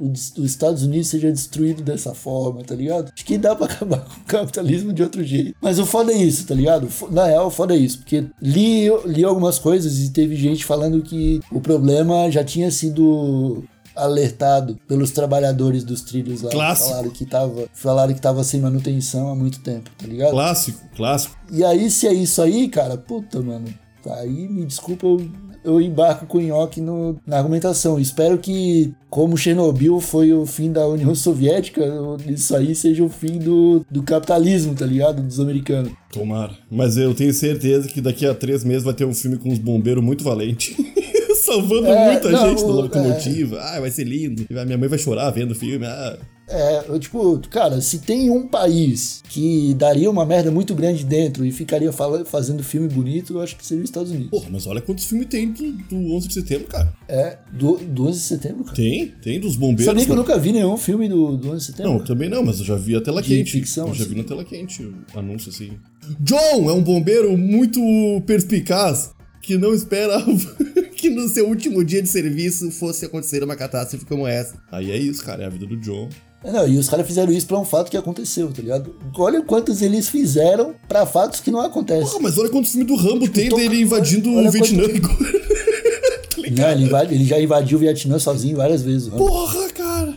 os 0.00 0.36
Estados 0.38 0.82
Unidos 0.82 1.08
seja 1.08 1.30
destruído 1.30 1.82
dessa 1.82 2.14
forma, 2.14 2.62
tá 2.64 2.74
ligado? 2.74 3.12
Acho 3.14 3.24
que 3.24 3.38
dá 3.38 3.54
pra 3.54 3.66
acabar 3.66 4.00
com 4.04 4.20
o 4.20 4.24
capitalismo 4.24 4.92
de 4.92 5.02
outro 5.02 5.22
jeito. 5.22 5.54
Mas 5.60 5.78
o 5.78 5.86
foda 5.86 6.12
é 6.12 6.16
isso, 6.16 6.46
tá 6.46 6.54
ligado? 6.54 6.88
Na 7.10 7.26
real, 7.26 7.46
o 7.46 7.50
foda 7.50 7.74
é 7.74 7.78
isso. 7.78 7.98
Porque 7.98 8.24
li, 8.40 8.88
li 9.06 9.24
algumas 9.24 9.58
coisas 9.58 9.98
e 10.00 10.10
teve 10.10 10.36
gente 10.36 10.64
falando 10.64 11.02
que 11.02 11.40
o 11.50 11.60
problema 11.60 12.30
já 12.30 12.42
tinha 12.42 12.70
sido 12.70 13.64
alertado 13.94 14.78
pelos 14.88 15.10
trabalhadores 15.10 15.84
dos 15.84 16.00
trilhos 16.00 16.42
lá. 16.42 16.50
Clássico. 16.50 16.88
Falaram 16.90 17.10
que 17.10 17.26
tava, 17.26 17.68
falaram 17.72 18.14
que 18.14 18.20
tava 18.20 18.44
sem 18.44 18.60
manutenção 18.60 19.28
há 19.28 19.34
muito 19.34 19.60
tempo, 19.60 19.90
tá 19.96 20.06
ligado? 20.06 20.30
Clássico, 20.30 20.80
clássico. 20.96 21.36
E 21.50 21.64
aí, 21.64 21.90
se 21.90 22.06
é 22.06 22.12
isso 22.12 22.40
aí, 22.40 22.68
cara, 22.68 22.96
puta, 22.96 23.40
mano. 23.40 23.68
Aí, 24.06 24.48
me 24.48 24.64
desculpa, 24.64 25.06
eu, 25.06 25.30
eu 25.64 25.80
embarco 25.80 26.26
com 26.26 26.38
o 26.38 26.40
Nhoque 26.40 26.80
no- 26.80 27.16
na 27.26 27.38
argumentação. 27.38 27.98
Espero 28.00 28.38
que, 28.38 28.92
como 29.10 29.36
Chernobyl 29.36 30.00
foi 30.00 30.32
o 30.32 30.44
fim 30.46 30.70
da 30.72 30.86
União 30.86 31.14
Soviética, 31.14 31.82
isso 32.26 32.54
aí 32.56 32.74
seja 32.74 33.02
o 33.04 33.08
fim 33.08 33.38
do, 33.38 33.84
do 33.90 34.02
capitalismo, 34.02 34.74
tá 34.74 34.84
ligado? 34.86 35.22
Dos 35.22 35.38
americanos. 35.40 35.92
Tomara. 36.12 36.52
Mas 36.70 36.96
eu 36.96 37.14
tenho 37.14 37.32
certeza 37.32 37.88
que 37.88 38.00
daqui 38.00 38.26
a 38.26 38.34
três 38.34 38.64
meses 38.64 38.82
vai 38.84 38.94
ter 38.94 39.04
um 39.04 39.14
filme 39.14 39.36
com 39.38 39.48
uns 39.50 39.58
bombeiros 39.58 40.02
muito 40.02 40.22
valentes. 40.24 40.74
Salvando 41.42 41.86
É, 41.88 42.12
muita 42.12 42.30
não, 42.30 42.48
gente 42.50 42.60
da 42.62 42.68
o- 42.68 42.72
locomotiva. 42.82 43.58
Ah, 43.60 43.80
vai 43.80 43.90
ser 43.90 44.04
lindo. 44.04 44.44
Minha 44.48 44.78
mãe 44.78 44.88
vai 44.88 44.98
chorar 44.98 45.30
vendo 45.30 45.50
o 45.52 45.54
filme. 45.54 45.84
Ah, 45.86 46.16
É, 46.48 46.84
eu, 46.88 46.98
tipo, 46.98 47.38
cara, 47.48 47.80
se 47.80 48.00
tem 48.00 48.28
um 48.28 48.46
país 48.46 49.22
que 49.28 49.72
daria 49.74 50.10
uma 50.10 50.26
merda 50.26 50.50
muito 50.50 50.74
grande 50.74 51.04
dentro 51.04 51.46
e 51.46 51.52
ficaria 51.52 51.90
fala- 51.92 52.24
fazendo 52.24 52.62
filme 52.62 52.88
bonito, 52.88 53.34
eu 53.34 53.40
acho 53.40 53.56
que 53.56 53.64
seria 53.64 53.82
os 53.82 53.88
Estados 53.88 54.10
Unidos. 54.10 54.30
Porra, 54.30 54.48
mas 54.50 54.66
olha 54.66 54.80
quantos 54.80 55.04
filmes 55.04 55.28
tem 55.28 55.50
do, 55.50 55.72
do 55.72 55.96
11 56.14 56.28
de 56.28 56.34
setembro, 56.34 56.66
cara. 56.66 56.92
É, 57.08 57.38
do, 57.52 57.78
do 57.78 58.06
11 58.08 58.18
de 58.18 58.24
setembro, 58.24 58.64
cara. 58.64 58.76
Tem, 58.76 59.06
tem 59.22 59.40
dos 59.40 59.56
bombeiros. 59.56 59.84
Sabia 59.86 60.04
que 60.04 60.10
eu 60.10 60.16
cara. 60.16 60.28
nunca 60.28 60.38
vi 60.38 60.52
nenhum 60.52 60.76
filme 60.76 61.08
do, 61.08 61.36
do 61.36 61.48
11 61.52 61.58
de 61.58 61.64
setembro? 61.64 61.92
Não, 61.92 62.04
também 62.04 62.28
não, 62.28 62.44
mas 62.44 62.58
eu 62.58 62.64
já 62.66 62.76
vi 62.76 62.96
a 62.96 63.00
tela 63.00 63.22
De 63.22 63.28
quente. 63.28 63.52
ficção, 63.52 63.88
eu 63.88 63.94
já 63.94 64.02
assim. 64.04 64.12
vi 64.12 64.18
na 64.18 64.24
tela 64.24 64.44
quente 64.44 64.82
o 64.82 65.18
anúncio 65.18 65.48
assim. 65.50 65.72
John 66.20 66.68
é 66.68 66.72
um 66.72 66.82
bombeiro 66.82 67.36
muito 67.38 67.80
perspicaz 68.26 69.12
que 69.40 69.56
não 69.56 69.72
esperava 69.74 70.24
que 70.96 71.08
no 71.10 71.28
seu 71.28 71.48
último 71.48 71.84
dia 71.84 72.02
de 72.02 72.08
serviço 72.08 72.70
fosse 72.70 73.04
acontecer 73.04 73.42
uma 73.42 73.56
catástrofe 73.56 74.04
como 74.04 74.26
essa. 74.26 74.60
Aí 74.70 74.90
é 74.90 74.96
isso, 74.96 75.24
cara, 75.24 75.42
é 75.44 75.46
a 75.46 75.48
vida 75.48 75.66
do 75.66 75.76
John. 75.76 76.08
É, 76.44 76.50
Não, 76.50 76.66
e 76.68 76.76
os 76.76 76.88
caras 76.88 77.06
fizeram 77.06 77.32
isso 77.32 77.46
pra 77.46 77.58
um 77.58 77.64
fato 77.64 77.90
que 77.90 77.96
aconteceu, 77.96 78.50
tá 78.52 78.60
ligado? 78.62 78.94
Olha 79.16 79.42
quantos 79.42 79.80
eles 79.82 80.08
fizeram 80.08 80.74
pra 80.88 81.06
fatos 81.06 81.40
que 81.40 81.50
não 81.50 81.60
acontecem. 81.60 82.04
Porra, 82.06 82.20
mas 82.22 82.36
olha 82.38 82.48
quantos 82.50 82.72
filmes 82.72 82.88
do 82.88 82.96
Rambo 82.96 83.28
tem 83.28 83.48
tô- 83.48 83.56
dele 83.56 83.80
invadindo 83.82 84.34
olha 84.34 84.48
o 84.48 84.52
Vietnã. 84.52 84.82
tá 84.88 86.50
Não, 86.50 86.70
ele, 86.72 86.84
invade- 86.84 87.14
ele 87.14 87.24
já 87.24 87.40
invadiu 87.40 87.78
o 87.78 87.80
Vietnã 87.80 88.18
sozinho 88.18 88.56
várias 88.56 88.82
vezes. 88.82 89.08
né? 89.08 89.16
Porra, 89.16 89.68
cara. 89.70 90.14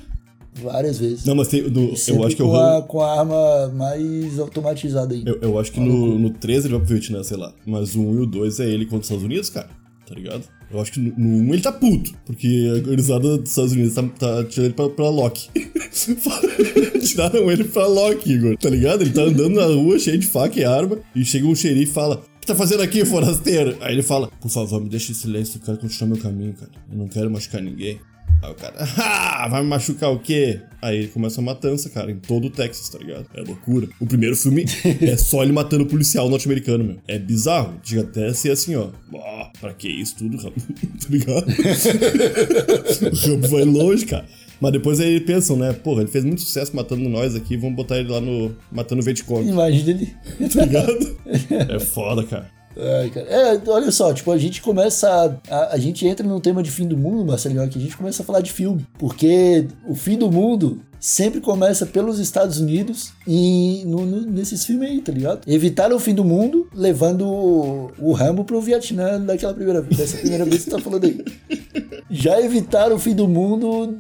Várias 0.62 0.98
vezes. 1.00 1.26
Não, 1.26 1.36
mas 1.36 1.48
tem. 1.50 1.62
no- 1.70 1.94
eu 2.08 2.24
acho 2.26 2.36
que 2.36 2.42
é 2.42 2.46
o 2.46 2.48
com, 2.48 2.54
Rambo. 2.54 2.78
a, 2.78 2.82
com 2.84 3.02
a 3.02 3.20
arma 3.20 3.68
mais 3.76 4.40
automatizada 4.40 5.14
ainda. 5.14 5.30
Eu, 5.30 5.38
eu 5.42 5.60
acho 5.60 5.72
que 5.72 5.80
no, 5.80 6.18
no 6.18 6.30
13 6.30 6.68
ele 6.68 6.76
vai 6.78 6.86
pro 6.86 6.96
Vietnã, 6.96 7.22
sei 7.24 7.38
lá. 7.38 7.54
Mas 7.66 7.94
o 7.96 8.00
1 8.02 8.16
e 8.16 8.18
o 8.22 8.26
2 8.26 8.60
é 8.62 8.66
ele 8.66 8.86
contra 8.86 9.00
os 9.00 9.06
Estados 9.06 9.24
Unidos, 9.26 9.50
cara. 9.50 9.70
Tá 10.08 10.16
ligado? 10.16 10.44
Eu 10.72 10.82
acho 10.82 10.92
que 10.92 11.00
no, 11.00 11.14
no 11.18 11.50
1 11.50 11.54
ele 11.54 11.62
tá 11.62 11.72
puto. 11.72 12.12
Porque 12.26 12.68
a 12.70 12.74
organizada 12.74 13.38
dos 13.38 13.50
Estados 13.50 13.72
Unidos 13.72 13.94
tá, 13.94 14.04
tá 14.04 14.44
tirando 14.46 14.66
ele 14.66 14.74
pra, 14.74 14.90
pra 14.90 15.10
Loki. 15.10 15.50
Tiraram 17.06 17.52
ele 17.52 17.64
pra 17.64 17.88
Loki, 17.88 18.34
Igor. 18.34 18.58
Tá 18.58 18.70
ligado? 18.70 19.02
Ele 19.02 19.12
tá 19.12 19.22
andando 19.22 19.56
na 19.56 19.66
rua 19.66 20.00
cheio 20.00 20.18
de 20.18 20.28
faca 20.28 20.60
e 20.60 20.64
arma. 20.64 21.00
E 21.16 21.24
chega 21.24 21.46
um 21.48 21.56
xerife 21.56 21.92
e 21.92 21.94
fala: 21.94 22.24
O 22.38 22.40
que 22.40 22.48
tá 22.48 22.56
fazendo 22.56 22.82
aqui, 22.82 23.06
forasteiro? 23.06 23.78
Aí 23.80 23.94
ele 23.94 24.04
fala: 24.04 24.30
Por 24.42 24.50
favor, 24.50 24.82
me 24.82 24.90
deixa 24.90 25.12
em 25.12 25.16
silêncio. 25.16 25.58
Eu 25.58 25.66
quero 25.66 25.78
continuar 25.78 26.14
meu 26.14 26.22
caminho, 26.22 26.54
cara. 26.54 26.72
Eu 26.92 26.98
não 26.98 27.08
quero 27.08 27.30
machucar 27.30 27.62
ninguém. 27.62 28.00
Aí 28.42 28.52
o 28.52 28.56
cara, 28.56 28.76
ah, 28.98 29.48
vai 29.50 29.64
me 29.64 29.70
machucar 29.70 30.12
o 30.12 30.20
quê? 30.20 30.62
Aí 30.82 31.08
começa 31.08 31.42
a 31.42 31.44
matança, 31.44 31.90
cara, 31.90 32.12
em 32.12 32.18
todo 32.18 32.46
o 32.46 32.50
Texas, 32.50 32.90
tá 32.90 33.00
ligado? 33.00 33.26
É 33.34 33.42
loucura. 33.42 33.88
O 34.00 34.06
primeiro 34.06 34.36
filme 34.36 34.66
é 35.02 35.18
só 35.18 35.42
ele 35.42 35.52
matando 35.52 35.84
o 35.84 35.88
policial 35.88 36.30
norte-americano, 36.30 36.84
meu. 36.84 36.98
É 37.08 37.18
bizarro. 37.18 37.74
Chega 37.84 38.02
até 38.02 38.28
a 38.28 38.34
ser 38.34 38.52
assim, 38.52 38.76
ó. 38.76 38.90
Ó, 39.14 39.50
pra 39.60 39.74
que 39.74 39.88
isso 39.88 40.16
tudo, 40.18 40.38
Rambo? 40.38 40.56
tá 41.02 41.08
ligado? 41.10 41.48
o 43.12 43.28
Rambo 43.30 43.48
vai 43.48 43.64
longe, 43.64 44.06
cara. 44.06 44.26
Mas 44.62 44.72
depois 44.72 45.00
aí 45.00 45.20
pensam, 45.20 45.58
né? 45.58 45.74
Porra, 45.74 46.02
ele 46.02 46.12
fez 46.12 46.24
muito 46.24 46.42
sucesso 46.42 46.76
matando 46.76 47.10
nós 47.10 47.36
aqui, 47.36 47.58
vamos 47.58 47.76
botar 47.76 47.98
ele 47.98 48.10
lá 48.10 48.22
no. 48.22 48.56
matando 48.72 49.02
o 49.02 49.04
Vietcong, 49.04 49.48
Imagina 49.50 49.90
ele. 49.92 50.14
tá 50.50 50.66
ligado? 50.66 51.18
É 51.74 51.80
foda, 51.80 52.24
cara. 52.24 52.50
Ai, 52.78 53.10
cara. 53.10 53.26
É, 53.28 53.62
olha 53.70 53.92
só, 53.92 54.14
tipo, 54.14 54.32
a 54.32 54.38
gente 54.38 54.62
começa. 54.62 55.40
A, 55.50 55.74
a, 55.76 55.78
gente 55.78 56.06
entra 56.06 56.28
num 56.28 56.40
tema 56.40 56.62
de 56.62 56.70
fim 56.72 56.88
do 56.88 56.98
mundo, 56.98 57.26
Marcelinho, 57.26 57.68
que 57.70 57.78
a 57.78 57.82
gente 57.82 57.96
começa 57.96 58.22
a 58.22 58.26
falar 58.26 58.42
de 58.42 58.52
filme. 58.52 58.86
Porque 58.98 59.68
o 59.88 59.96
fim 59.96 60.18
do 60.18 60.30
mundo 60.32 60.82
sempre 61.00 61.40
começa 61.40 61.86
pelos 61.86 62.20
Estados 62.20 62.60
Unidos 62.60 63.12
e 63.28 63.84
no- 63.86 64.06
no- 64.06 64.22
nesses 64.22 64.66
filmes 64.66 64.90
aí, 64.90 65.02
tá 65.02 65.12
ligado? 65.12 65.42
Evitaram 65.48 65.96
o 65.96 66.00
fim 66.00 66.16
do 66.16 66.26
mundo, 66.26 66.68
levando 66.74 67.26
o, 67.28 67.92
o 68.00 68.12
Rambo 68.12 68.44
pro 68.44 68.60
Vietnã 68.60 69.22
daquela 69.22 69.54
primeira 69.54 69.82
vez, 69.82 69.98
dessa 69.98 70.18
primeira 70.18 70.44
vez 70.46 70.64
que 70.64 70.72
você 70.72 70.76
tá 70.78 70.82
falando 70.82 71.06
aí. 71.06 71.24
Já 72.10 72.42
evitaram 72.42 72.96
o 72.96 73.00
fim 73.00 73.14
do 73.14 73.28
mundo 73.28 74.00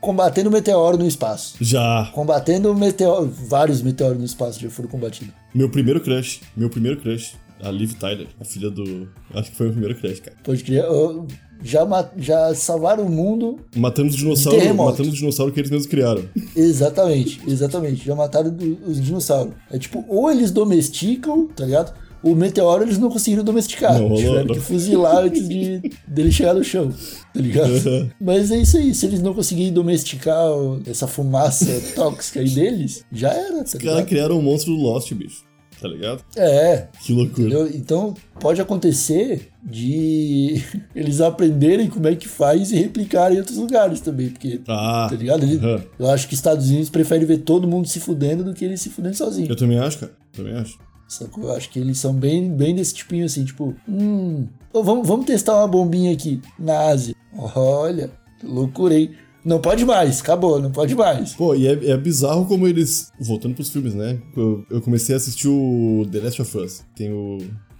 combatendo 0.00 0.48
o 0.50 0.52
meteoro 0.52 0.96
no 0.98 1.06
espaço. 1.06 1.54
Já. 1.60 2.10
Combatendo 2.12 2.70
o 2.70 2.74
meteoro. 2.78 3.26
Vários 3.48 3.80
meteoros 3.82 4.18
no 4.18 4.24
espaço 4.24 4.60
já 4.60 4.68
foram 4.70 4.88
combatidos. 4.88 5.32
Meu 5.54 5.70
primeiro 5.70 6.00
crush. 6.00 6.40
Meu 6.56 6.68
primeiro 6.68 7.00
crush. 7.00 7.36
A 7.64 7.70
Liv 7.70 7.92
Tyler, 7.94 8.26
a 8.40 8.44
filha 8.44 8.70
do. 8.70 9.08
Acho 9.34 9.50
que 9.50 9.56
foi 9.56 9.68
o 9.68 9.72
primeiro 9.72 9.94
crush, 9.98 10.20
cara. 10.20 10.36
Pode 10.44 10.62
crer. 10.62 10.84
uh, 10.90 11.26
Já, 11.62 11.86
já 12.16 12.54
salvaram 12.54 13.04
o 13.06 13.10
mundo 13.10 13.56
Matando 13.74 14.10
os 14.10 14.16
dinossauros. 14.16 14.62
Matando 14.74 15.08
os 15.08 15.14
dinossauros 15.16 15.54
que 15.54 15.60
eles 15.60 15.70
mesmos 15.70 15.86
criaram. 15.86 16.22
Exatamente, 16.54 17.40
exatamente. 17.46 18.04
Já 18.04 18.14
mataram 18.14 18.54
os 18.86 19.00
dinossauros. 19.00 19.54
É 19.70 19.78
tipo, 19.78 20.04
ou 20.08 20.30
eles 20.30 20.50
domesticam, 20.50 21.46
tá 21.48 21.64
ligado? 21.64 21.94
O 22.22 22.34
meteoro 22.34 22.82
eles 22.84 22.96
não 22.96 23.10
conseguiram 23.10 23.44
domesticar. 23.44 23.92
Não 23.98 24.08
rolou, 24.08 24.16
Tiveram 24.16 24.44
não. 24.46 24.54
que 24.54 24.60
fuzilar 24.60 25.24
antes 25.24 25.46
de, 25.46 25.92
dele 26.08 26.32
chegar 26.32 26.54
no 26.54 26.64
chão, 26.64 26.90
tá 27.34 27.40
ligado? 27.40 27.70
Uhum. 27.86 28.08
Mas 28.18 28.50
é 28.50 28.56
isso 28.56 28.78
aí, 28.78 28.94
se 28.94 29.04
eles 29.04 29.20
não 29.20 29.34
conseguirem 29.34 29.70
domesticar 29.72 30.42
essa 30.86 31.06
fumaça 31.06 31.66
tóxica 31.94 32.40
aí 32.40 32.48
deles, 32.48 33.04
já 33.12 33.28
era, 33.30 33.58
tá 33.58 33.64
Os 33.64 33.74
caras 33.74 34.04
criaram 34.06 34.38
o 34.38 34.42
monstro 34.42 34.74
do 34.74 34.80
Lost, 34.80 35.12
bicho. 35.12 35.42
Tá 35.84 35.90
ligado? 35.90 36.24
É, 36.34 36.86
Que 37.02 37.12
loucura. 37.12 37.42
entendeu? 37.46 37.66
Então 37.74 38.14
pode 38.40 38.58
acontecer 38.58 39.50
de 39.62 40.62
eles 40.96 41.20
aprenderem 41.20 41.90
como 41.90 42.08
é 42.08 42.14
que 42.16 42.26
faz 42.26 42.72
e 42.72 42.76
replicarem 42.76 43.36
em 43.36 43.40
outros 43.40 43.58
lugares 43.58 44.00
também, 44.00 44.30
porque 44.30 44.62
Ah. 44.66 45.06
tá 45.10 45.14
ligado? 45.14 45.42
Ele- 45.44 45.58
aham. 45.58 45.84
Eu 45.98 46.08
acho 46.10 46.26
que 46.26 46.32
Estados 46.32 46.70
Unidos 46.70 46.88
prefere 46.88 47.26
ver 47.26 47.38
todo 47.38 47.68
mundo 47.68 47.86
se 47.86 48.00
fudendo 48.00 48.42
do 48.42 48.54
que 48.54 48.64
eles 48.64 48.80
se 48.80 48.88
fudendo 48.88 49.14
sozinho. 49.14 49.46
Eu 49.46 49.56
também 49.56 49.78
acho, 49.78 49.98
cara. 49.98 50.12
Também 50.32 50.54
acho. 50.54 50.78
Sacou? 51.06 51.44
Eu 51.44 51.52
acho 51.54 51.68
que 51.68 51.78
eles 51.78 51.98
são 51.98 52.14
bem, 52.14 52.48
bem 52.50 52.74
desse 52.74 52.94
tipinho 52.94 53.26
assim, 53.26 53.44
tipo, 53.44 53.74
hum, 53.86 54.46
vamos, 54.72 55.06
vamos 55.06 55.26
testar 55.26 55.54
uma 55.58 55.68
bombinha 55.68 56.14
aqui 56.14 56.40
na 56.58 56.78
Ásia. 56.88 57.14
Olha, 57.54 58.10
loucurei. 58.42 59.10
Não 59.44 59.60
pode 59.60 59.84
mais, 59.84 60.20
acabou, 60.20 60.60
não 60.60 60.70
pode 60.70 60.94
mais. 60.94 61.34
Pô, 61.34 61.54
e 61.54 61.66
é, 61.66 61.90
é 61.90 61.96
bizarro 61.96 62.46
como 62.46 62.66
eles. 62.66 63.12
Voltando 63.20 63.54
pros 63.54 63.68
filmes, 63.68 63.94
né? 63.94 64.18
Eu, 64.34 64.64
eu 64.70 64.80
comecei 64.80 65.14
a 65.14 65.18
assistir 65.18 65.48
o 65.48 66.06
The 66.10 66.20
Last 66.20 66.42
of 66.42 66.58
Us. 66.58 66.82
Tem 66.96 67.12
o. 67.12 67.38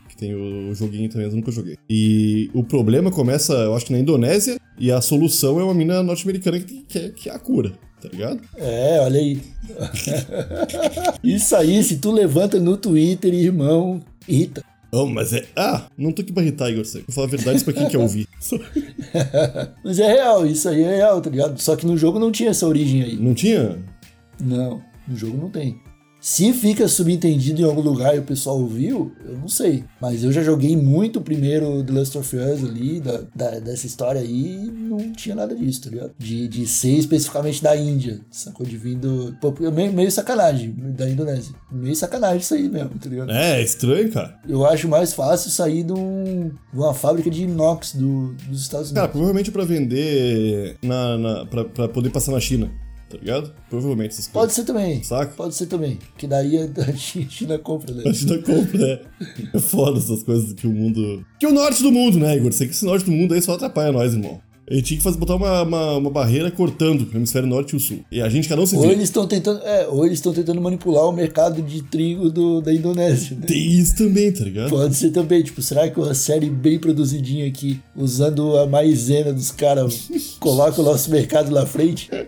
Que 0.09 0.16
tem 0.16 0.35
o 0.35 0.74
joguinho 0.74 1.09
também, 1.09 1.27
mas 1.27 1.35
eu 1.35 1.40
nunca 1.40 1.50
joguei. 1.50 1.77
E 1.88 2.50
o 2.53 2.62
problema 2.62 3.11
começa, 3.11 3.55
eu 3.55 3.74
acho 3.74 3.87
que 3.87 3.92
na 3.92 3.98
Indonésia, 3.98 4.61
e 4.79 4.92
a 4.92 5.00
solução 5.00 5.59
é 5.59 5.64
uma 5.64 5.74
mina 5.74 6.03
norte-americana 6.03 6.61
que, 6.61 6.83
que, 6.83 6.98
é, 6.98 7.09
que 7.09 7.29
é 7.31 7.35
a 7.35 7.38
cura, 7.38 7.72
tá 8.00 8.09
ligado? 8.09 8.40
É, 8.57 9.00
olha 9.00 9.18
aí. 9.18 9.40
Isso 11.24 11.57
aí, 11.57 11.83
se 11.83 11.96
tu 11.96 12.12
levanta 12.12 12.61
no 12.61 12.77
Twitter, 12.77 13.33
irmão, 13.35 14.00
irrita. 14.29 14.62
Oh, 14.97 15.07
mas 15.07 15.33
é. 15.33 15.45
Ah, 15.57 15.87
não 15.99 16.13
tô 16.13 16.23
aqui 16.23 16.33
pra 16.33 16.45
irritar, 16.45 16.71
Igor. 16.71 16.85
Vou 16.85 17.03
falar 17.11 17.27
a 17.27 17.31
verdade 17.31 17.65
pra 17.65 17.73
quem 17.73 17.89
quer 17.89 17.99
ouvir. 17.99 18.29
Mas 19.85 19.99
é 19.99 20.07
real, 20.07 20.47
isso 20.47 20.69
aí 20.69 20.83
é 20.85 20.97
real, 20.97 21.21
tá 21.21 21.29
ligado? 21.29 21.61
Só 21.61 21.75
que 21.75 21.85
no 21.85 21.97
jogo 21.97 22.21
não 22.21 22.31
tinha 22.31 22.51
essa 22.51 22.65
origem 22.65 23.03
aí. 23.03 23.17
Não 23.17 23.35
tinha? 23.35 23.83
Não, 24.41 24.81
no 25.09 25.17
jogo 25.17 25.37
não 25.37 25.51
tem. 25.51 25.81
Se 26.27 26.55
fica 26.55 26.89
subentendido 26.89 27.61
em 27.61 27.65
algum 27.67 27.83
lugar 27.83 28.17
e 28.17 28.19
o 28.19 28.23
pessoal 28.23 28.59
ouviu, 28.59 29.13
eu 29.27 29.37
não 29.37 29.47
sei. 29.47 29.85
Mas 30.01 30.25
eu 30.25 30.33
já 30.33 30.43
joguei 30.43 30.75
muito 30.75 31.19
o 31.19 31.23
primeiro 31.23 31.85
The 31.85 31.93
Last 31.93 32.17
of 32.17 32.35
Us 32.35 32.65
ali, 32.65 32.99
da, 32.99 33.21
da- 33.37 33.59
dessa 33.59 33.87
história 33.87 34.23
aí, 34.23 34.55
e 34.55 34.71
não 34.71 35.13
tinha 35.13 35.35
nada 35.35 35.55
disso, 35.55 35.83
tá 35.83 35.91
ligado? 35.91 36.13
De, 36.19 36.49
de 36.49 36.67
ser 36.67 36.93
especificamente 36.97 37.63
da 37.63 37.77
Índia, 37.77 38.23
sacou? 38.31 38.65
De 38.65 38.75
vindo. 38.79 39.37
Pô, 39.39 39.53
meio, 39.71 39.93
meio 39.93 40.11
sacanagem, 40.11 40.75
da 40.97 41.07
Indonésia. 41.11 41.55
Meio 41.71 41.95
sacanagem 41.95 42.39
isso 42.39 42.55
aí 42.55 42.71
mesmo, 42.71 42.93
tá 42.99 43.07
ligado? 43.11 43.31
É, 43.31 43.61
é 43.61 43.63
estranho, 43.63 44.11
cara. 44.11 44.39
Eu 44.49 44.65
acho 44.65 44.89
mais 44.89 45.13
fácil 45.13 45.51
sair 45.51 45.83
de, 45.83 45.93
um- 45.93 46.49
de 46.73 46.79
uma 46.79 46.95
fábrica 46.95 47.29
de 47.31 47.43
inox 47.43 47.93
do- 47.93 48.33
dos 48.49 48.63
Estados 48.63 48.89
Cara, 48.93 49.01
Unidos. 49.03 49.13
provavelmente 49.13 49.51
pra 49.51 49.65
vender 49.67 50.79
na, 50.83 51.19
na, 51.19 51.45
pra, 51.45 51.67
pra 51.67 51.87
poder 51.87 52.09
passar 52.09 52.33
na 52.33 52.41
China, 52.41 52.73
tá 53.09 53.17
ligado? 53.19 53.53
Provavelmente 53.69 54.12
essas 54.12 54.29
Pode 54.29 54.47
coisas. 54.47 54.55
ser 54.57 54.64
também. 54.64 55.03
Saca? 55.03 55.33
Pode 55.35 55.55
ser 55.55 55.67
também. 55.67 55.99
Que 56.17 56.27
daí 56.27 56.59
a 56.59 56.64
a 56.90 56.97
China 56.97 57.59
compra, 57.59 57.95
né? 57.95 58.05
A 58.07 58.12
China 58.12 58.38
compra, 58.38 58.79
né? 58.79 59.01
É 59.53 59.59
foda 59.59 59.99
essas 59.99 60.23
coisas 60.23 60.53
que 60.53 60.67
o 60.67 60.73
mundo. 60.73 61.25
Que 61.38 61.47
o 61.47 61.53
norte 61.53 61.83
do 61.83 61.90
mundo, 61.93 62.19
né, 62.19 62.37
Igor? 62.37 62.53
Sei 62.53 62.67
que 62.67 62.75
esse 62.75 62.85
norte 62.85 63.05
do 63.05 63.12
mundo 63.12 63.35
aí 63.35 63.43
só 63.43 63.55
atrapalha 63.55 63.93
nós, 63.93 64.12
irmão. 64.14 64.40
A 64.68 64.74
gente 64.74 64.85
tinha 64.87 64.98
que 64.98 65.05
fazer, 65.05 65.18
botar 65.18 65.37
uma, 65.37 65.62
uma, 65.62 65.96
uma 65.98 66.11
barreira 66.11 66.50
cortando 66.50 67.03
o 67.12 67.16
hemisfério 67.16 67.46
norte 67.46 67.72
e 67.72 67.77
o 67.77 67.81
sul. 67.81 68.00
E 68.11 68.20
a 68.20 68.29
gente 68.31 68.48
cada 68.48 68.62
um 68.62 68.66
se 68.66 68.74
Ou 68.77 68.83
vira. 68.83 68.94
eles 68.94 69.05
estão 69.05 69.27
tentando, 69.27 69.61
é, 69.62 69.87
ou 69.88 70.07
eles 70.07 70.18
estão 70.18 70.33
tentando 70.33 70.61
manipular 70.61 71.07
o 71.07 71.12
mercado 71.12 71.61
de 71.61 71.83
trigo 71.83 72.31
do, 72.31 72.61
da 72.62 72.72
Indonésia. 72.72 73.37
né? 73.37 73.46
Tem 73.46 73.62
isso 73.72 73.94
também, 73.96 74.33
tá 74.33 74.42
ligado? 74.44 74.70
Pode 74.70 74.94
ser 74.94 75.11
também, 75.11 75.42
tipo, 75.42 75.61
será 75.61 75.88
que 75.90 75.98
uma 76.00 76.14
série 76.14 76.48
bem 76.48 76.79
produzidinha 76.79 77.46
aqui, 77.46 77.79
usando 77.94 78.57
a 78.57 78.66
maisena 78.66 79.33
dos 79.33 79.50
caras, 79.50 80.09
coloca 80.40 80.81
o 80.81 80.85
nosso 80.85 81.11
mercado 81.11 81.50
na 81.50 81.66
frente? 81.66 82.09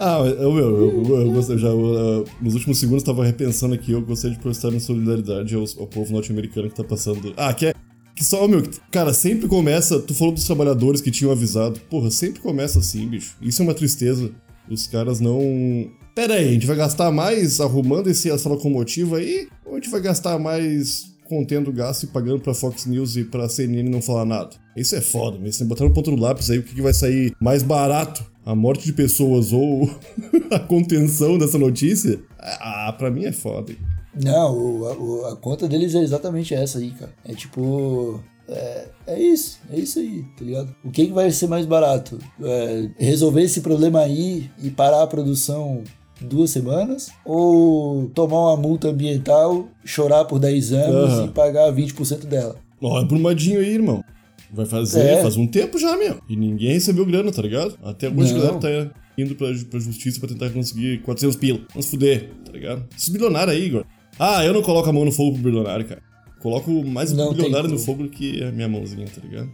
Ah, 0.00 0.20
eu, 0.20 0.52
meu, 0.52 0.64
eu, 0.64 1.04
eu, 1.08 1.34
eu 1.34 1.58
já, 1.58 1.68
eu, 1.68 2.24
nos 2.40 2.54
últimos 2.54 2.78
segundos 2.78 3.02
tava 3.02 3.24
repensando 3.24 3.74
aqui, 3.74 3.90
eu 3.90 4.00
gostaria 4.00 4.36
de 4.36 4.42
prestar 4.42 4.68
minha 4.68 4.80
solidariedade 4.80 5.56
ao, 5.56 5.64
ao 5.78 5.88
povo 5.88 6.12
norte-americano 6.12 6.68
que 6.68 6.76
tá 6.76 6.84
passando. 6.84 7.34
Ah, 7.36 7.52
que 7.52 7.66
é. 7.66 7.74
Que 8.18 8.24
só, 8.24 8.48
meu, 8.48 8.64
cara, 8.90 9.14
sempre 9.14 9.46
começa. 9.46 10.00
Tu 10.00 10.12
falou 10.12 10.34
dos 10.34 10.42
trabalhadores 10.42 11.00
que 11.00 11.08
tinham 11.08 11.30
avisado. 11.30 11.78
Porra, 11.88 12.10
sempre 12.10 12.40
começa 12.40 12.80
assim, 12.80 13.06
bicho. 13.06 13.36
Isso 13.40 13.62
é 13.62 13.64
uma 13.64 13.74
tristeza. 13.74 14.32
Os 14.68 14.88
caras 14.88 15.20
não. 15.20 15.88
Pera 16.16 16.34
aí, 16.34 16.48
a 16.48 16.52
gente 16.52 16.66
vai 16.66 16.74
gastar 16.74 17.12
mais 17.12 17.60
arrumando 17.60 18.08
esse, 18.08 18.28
essa 18.28 18.48
locomotiva 18.48 19.18
aí? 19.18 19.46
Ou 19.64 19.74
a 19.74 19.76
gente 19.76 19.88
vai 19.88 20.00
gastar 20.00 20.36
mais 20.36 21.14
contendo 21.28 21.72
gasto 21.72 22.02
e 22.02 22.06
pagando 22.08 22.40
pra 22.40 22.54
Fox 22.54 22.86
News 22.86 23.14
e 23.14 23.22
pra 23.22 23.48
CNN 23.48 23.88
não 23.88 24.02
falar 24.02 24.24
nada? 24.24 24.50
Isso 24.76 24.96
é 24.96 25.00
foda, 25.00 25.38
mas 25.40 25.54
se 25.54 25.64
botar 25.64 25.84
no 25.84 25.92
ponto 25.92 26.10
do 26.10 26.20
lápis 26.20 26.50
aí, 26.50 26.58
o 26.58 26.64
que, 26.64 26.74
que 26.74 26.82
vai 26.82 26.92
sair 26.92 27.32
mais 27.40 27.62
barato 27.62 28.26
a 28.44 28.52
morte 28.52 28.84
de 28.84 28.94
pessoas 28.94 29.52
ou 29.52 29.88
a 30.50 30.58
contenção 30.58 31.38
dessa 31.38 31.56
notícia, 31.56 32.18
ah, 32.40 32.92
pra 32.98 33.12
mim 33.12 33.26
é 33.26 33.32
foda. 33.32 33.76
Não, 34.22 34.56
o, 34.56 35.24
a, 35.26 35.32
a 35.32 35.36
conta 35.36 35.68
deles 35.68 35.94
é 35.94 36.00
exatamente 36.02 36.54
essa 36.54 36.78
aí, 36.78 36.90
cara. 36.90 37.12
É 37.24 37.34
tipo. 37.34 38.20
É, 38.48 38.88
é 39.06 39.20
isso, 39.22 39.58
é 39.70 39.78
isso 39.78 39.98
aí, 39.98 40.24
tá 40.38 40.42
ligado? 40.44 40.74
O 40.82 40.90
que, 40.90 41.06
que 41.08 41.12
vai 41.12 41.30
ser 41.30 41.46
mais 41.48 41.66
barato? 41.66 42.18
É, 42.42 42.88
resolver 42.98 43.42
esse 43.42 43.60
problema 43.60 44.00
aí 44.00 44.50
e 44.62 44.70
parar 44.70 45.02
a 45.02 45.06
produção 45.06 45.82
duas 46.20 46.50
semanas? 46.50 47.10
Ou 47.26 48.08
tomar 48.14 48.40
uma 48.52 48.56
multa 48.56 48.88
ambiental, 48.88 49.68
chorar 49.84 50.24
por 50.24 50.38
10 50.38 50.72
anos 50.72 51.10
Aham. 51.12 51.24
e 51.26 51.28
pagar 51.28 51.70
20% 51.72 52.24
dela? 52.24 52.56
Olha 52.80 53.06
pro 53.06 53.18
Madinho 53.18 53.60
aí, 53.60 53.74
irmão. 53.74 54.02
Vai 54.50 54.64
fazer, 54.64 55.00
É. 55.00 55.22
faz 55.22 55.36
um 55.36 55.46
tempo 55.46 55.78
já, 55.78 55.94
meu. 55.98 56.16
E 56.26 56.34
ninguém 56.34 56.72
recebeu 56.72 57.04
grana, 57.04 57.30
tá 57.30 57.42
ligado? 57.42 57.78
Até 57.82 58.08
hoje 58.08 58.32
a 58.34 58.38
galera 58.38 58.58
tá 58.58 58.90
indo 59.18 59.34
pra, 59.34 59.48
pra 59.70 59.78
justiça 59.78 60.18
pra 60.20 60.28
tentar 60.30 60.48
conseguir 60.50 61.02
400 61.02 61.36
pila. 61.36 61.60
Vamos 61.74 61.86
fuder, 61.86 62.30
tá 62.46 62.52
ligado? 62.52 62.84
Esses 62.96 63.10
bilionários 63.10 63.54
aí, 63.54 63.66
Igor. 63.66 63.84
Ah, 64.18 64.44
eu 64.44 64.52
não 64.52 64.62
coloco 64.62 64.88
a 64.88 64.92
mão 64.92 65.04
no 65.04 65.12
fogo 65.12 65.34
pro 65.34 65.42
bilionário, 65.42 65.86
cara. 65.86 66.02
Coloco 66.40 66.70
mais 66.84 67.12
Não 67.12 67.32
bilionário 67.32 67.68
no 67.68 67.78
fogo 67.78 68.04
do 68.04 68.08
que 68.08 68.42
a 68.42 68.52
minha 68.52 68.68
mãozinha, 68.68 69.06
tá 69.06 69.20
ligado? 69.20 69.50